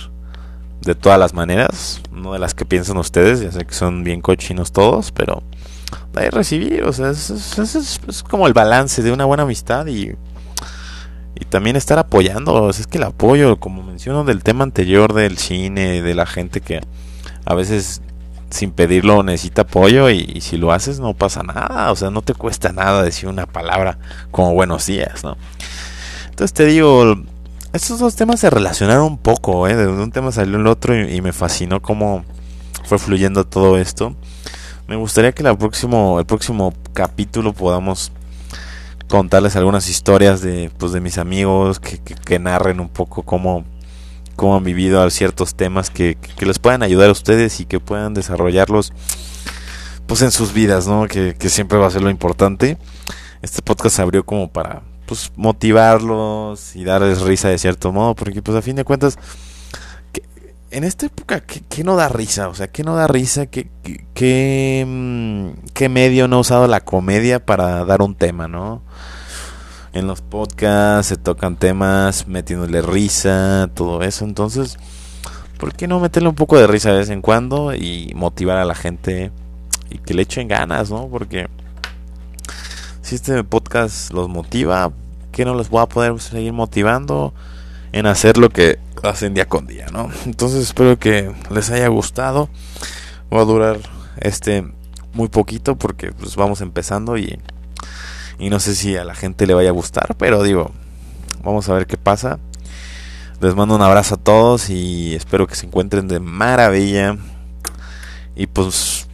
de 0.81 0.95
todas 0.95 1.19
las 1.19 1.33
maneras, 1.33 2.01
no 2.11 2.33
de 2.33 2.39
las 2.39 2.55
que 2.55 2.65
piensan 2.65 2.97
ustedes, 2.97 3.41
ya 3.41 3.51
sé 3.51 3.65
que 3.65 3.73
son 3.73 4.03
bien 4.03 4.21
cochinos 4.21 4.71
todos, 4.71 5.11
pero 5.11 5.43
dar 6.13 6.25
y 6.25 6.29
recibir, 6.29 6.83
o 6.83 6.91
sea, 6.91 7.11
es, 7.11 8.23
como 8.27 8.47
el 8.47 8.53
balance 8.53 9.03
de 9.03 9.11
una 9.11 9.25
buena 9.25 9.43
amistad 9.43 9.85
y, 9.85 10.13
y 11.35 11.45
también 11.45 11.75
estar 11.75 11.99
apoyando, 11.99 12.71
es 12.71 12.87
que 12.87 12.97
el 12.97 13.03
apoyo, 13.03 13.59
como 13.59 13.83
menciono 13.83 14.23
del 14.23 14.41
tema 14.41 14.63
anterior 14.63 15.13
del 15.13 15.37
cine, 15.37 16.01
de 16.01 16.15
la 16.15 16.25
gente 16.25 16.61
que 16.61 16.81
a 17.45 17.53
veces 17.53 18.01
sin 18.51 18.71
pedirlo 18.71 19.23
necesita 19.23 19.63
apoyo 19.63 20.09
y, 20.09 20.41
si 20.41 20.57
lo 20.57 20.71
haces 20.71 20.99
no 20.99 21.13
pasa 21.13 21.41
nada, 21.41 21.91
o 21.91 21.95
sea, 21.95 22.09
no 22.11 22.21
te 22.21 22.33
cuesta 22.33 22.71
nada 22.71 23.01
decir 23.01 23.27
una 23.29 23.45
palabra 23.45 23.97
como 24.29 24.53
buenos 24.53 24.85
días, 24.85 25.23
¿no? 25.23 25.37
Entonces 26.29 26.53
te 26.53 26.65
digo, 26.65 27.15
estos 27.73 27.99
dos 27.99 28.15
temas 28.15 28.39
se 28.39 28.49
relacionaron 28.49 29.03
un 29.03 29.17
poco, 29.17 29.67
¿eh? 29.67 29.75
De 29.75 29.87
un 29.87 30.11
tema 30.11 30.31
salió 30.31 30.57
el 30.57 30.67
otro 30.67 30.99
y, 30.99 31.21
me 31.21 31.33
fascinó 31.33 31.81
cómo 31.81 32.25
fue 32.85 32.99
fluyendo 32.99 33.45
todo 33.45 33.77
esto. 33.77 34.15
Me 34.87 34.97
gustaría 34.97 35.31
que 35.31 35.43
la 35.43 35.57
próximo, 35.57 36.19
el 36.19 36.25
próximo 36.25 36.73
capítulo 36.93 37.53
podamos 37.53 38.11
contarles 39.07 39.55
algunas 39.55 39.87
historias 39.89 40.41
de, 40.41 40.71
pues, 40.77 40.91
de 40.91 40.99
mis 40.99 41.17
amigos 41.17 41.79
que, 41.79 41.97
que, 41.99 42.39
narren 42.39 42.79
un 42.79 42.89
poco 42.89 43.23
cómo, 43.23 43.63
cómo 44.41 44.55
han 44.55 44.63
vivido 44.63 45.07
ciertos 45.11 45.53
temas 45.53 45.91
que, 45.91 46.17
que, 46.35 46.47
les 46.47 46.57
puedan 46.57 46.81
ayudar 46.81 47.09
a 47.09 47.11
ustedes 47.11 47.59
y 47.59 47.65
que 47.65 47.79
puedan 47.79 48.15
desarrollarlos 48.15 48.91
pues 50.07 50.23
en 50.23 50.31
sus 50.31 50.51
vidas, 50.51 50.87
¿no? 50.87 51.05
Que, 51.05 51.35
que 51.37 51.47
siempre 51.47 51.77
va 51.77 51.85
a 51.85 51.91
ser 51.91 52.01
lo 52.01 52.09
importante. 52.09 52.79
Este 53.43 53.61
podcast 53.61 53.97
se 53.97 54.01
abrió 54.01 54.25
como 54.25 54.51
para 54.51 54.81
pues 55.05 55.31
motivarlos 55.35 56.75
y 56.75 56.83
darles 56.83 57.21
risa 57.21 57.49
de 57.49 57.59
cierto 57.59 57.91
modo, 57.91 58.15
porque 58.15 58.41
pues 58.41 58.57
a 58.57 58.63
fin 58.63 58.75
de 58.75 58.83
cuentas, 58.83 59.19
en 60.71 60.85
esta 60.85 61.05
época, 61.05 61.41
¿qué, 61.41 61.83
no 61.83 61.95
da 61.95 62.09
risa? 62.09 62.47
O 62.47 62.55
sea, 62.55 62.67
¿qué 62.67 62.83
no 62.83 62.95
da 62.95 63.05
risa? 63.05 63.45
¿Qué, 63.45 63.69
qué, 64.15 64.83
mm, 64.87 65.67
qué, 65.75 65.87
medio 65.87 66.27
no 66.27 66.37
ha 66.37 66.39
usado 66.39 66.65
la 66.65 66.81
comedia 66.81 67.45
para 67.45 67.85
dar 67.85 68.01
un 68.01 68.15
tema, 68.15 68.47
no? 68.47 68.81
En 69.93 70.07
los 70.07 70.21
podcasts 70.21 71.07
se 71.07 71.17
tocan 71.17 71.57
temas 71.57 72.27
metiéndole 72.27 72.81
risa, 72.81 73.69
todo 73.73 74.01
eso, 74.03 74.23
entonces, 74.23 74.77
¿por 75.57 75.73
qué 75.73 75.87
no 75.87 75.99
meterle 75.99 76.29
un 76.29 76.35
poco 76.35 76.57
de 76.57 76.67
risa 76.67 76.91
de 76.91 76.99
vez 76.99 77.09
en 77.09 77.21
cuando 77.21 77.75
y 77.75 78.11
motivar 78.15 78.57
a 78.57 78.65
la 78.65 78.75
gente 78.75 79.31
y 79.89 79.97
que 79.97 80.13
le 80.13 80.21
echen 80.21 80.47
ganas, 80.47 80.89
¿no? 80.89 81.07
Porque 81.09 81.47
si 83.01 83.15
este 83.15 83.43
podcast 83.43 84.13
los 84.13 84.29
motiva, 84.29 84.93
que 85.31 85.43
no 85.43 85.55
les 85.55 85.69
voy 85.69 85.81
a 85.81 85.87
poder 85.87 86.19
seguir 86.21 86.53
motivando 86.53 87.33
en 87.91 88.05
hacer 88.05 88.37
lo 88.37 88.49
que 88.49 88.79
hacen 89.03 89.33
día 89.33 89.47
con 89.47 89.67
día, 89.67 89.87
¿no? 89.91 90.09
Entonces 90.25 90.63
espero 90.63 90.97
que 90.97 91.33
les 91.49 91.69
haya 91.69 91.87
gustado. 91.89 92.49
Va 93.33 93.41
a 93.41 93.45
durar 93.45 93.79
este 94.17 94.65
muy 95.13 95.27
poquito 95.27 95.75
porque 95.75 96.11
pues 96.11 96.35
vamos 96.35 96.61
empezando 96.61 97.17
y, 97.17 97.39
y 98.41 98.49
no 98.49 98.59
sé 98.59 98.75
si 98.75 98.97
a 98.97 99.03
la 99.03 99.13
gente 99.13 99.45
le 99.45 99.53
vaya 99.53 99.69
a 99.69 99.71
gustar, 99.71 100.15
pero 100.17 100.41
digo, 100.41 100.71
vamos 101.43 101.69
a 101.69 101.73
ver 101.73 101.85
qué 101.85 101.95
pasa. 101.95 102.39
Les 103.39 103.53
mando 103.53 103.75
un 103.75 103.83
abrazo 103.83 104.15
a 104.15 104.17
todos 104.17 104.71
y 104.71 105.13
espero 105.13 105.45
que 105.45 105.53
se 105.53 105.67
encuentren 105.67 106.07
de 106.07 106.19
maravilla. 106.19 107.17
Y 108.35 108.47
pues 108.47 109.07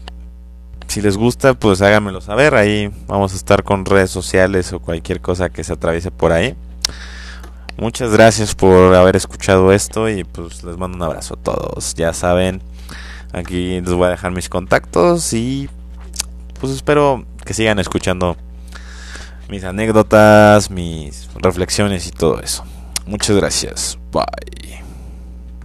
si 0.87 1.01
les 1.01 1.17
gusta, 1.17 1.55
pues 1.55 1.81
háganmelo 1.81 2.21
saber. 2.21 2.55
Ahí 2.55 2.89
vamos 3.07 3.33
a 3.33 3.35
estar 3.35 3.63
con 3.63 3.83
redes 3.83 4.11
sociales 4.11 4.71
o 4.71 4.79
cualquier 4.79 5.19
cosa 5.19 5.49
que 5.49 5.65
se 5.65 5.73
atraviese 5.73 6.09
por 6.09 6.31
ahí. 6.31 6.55
Muchas 7.75 8.11
gracias 8.11 8.55
por 8.55 8.95
haber 8.95 9.17
escuchado 9.17 9.73
esto 9.73 10.07
y 10.07 10.23
pues 10.23 10.63
les 10.63 10.77
mando 10.77 10.95
un 10.95 11.03
abrazo 11.03 11.33
a 11.33 11.43
todos. 11.43 11.95
Ya 11.95 12.13
saben, 12.13 12.61
aquí 13.33 13.81
les 13.81 13.91
voy 13.91 14.07
a 14.07 14.11
dejar 14.11 14.31
mis 14.31 14.47
contactos 14.47 15.33
y 15.33 15.69
pues 16.61 16.71
espero 16.71 17.25
que 17.45 17.53
sigan 17.53 17.77
escuchando 17.79 18.37
mis 19.49 19.63
anécdotas, 19.63 20.69
mis 20.69 21.29
reflexiones 21.35 22.07
y 22.07 22.11
todo 22.11 22.39
eso. 22.41 22.63
Muchas 23.05 23.35
gracias. 23.35 23.97
Bye. 24.11 24.86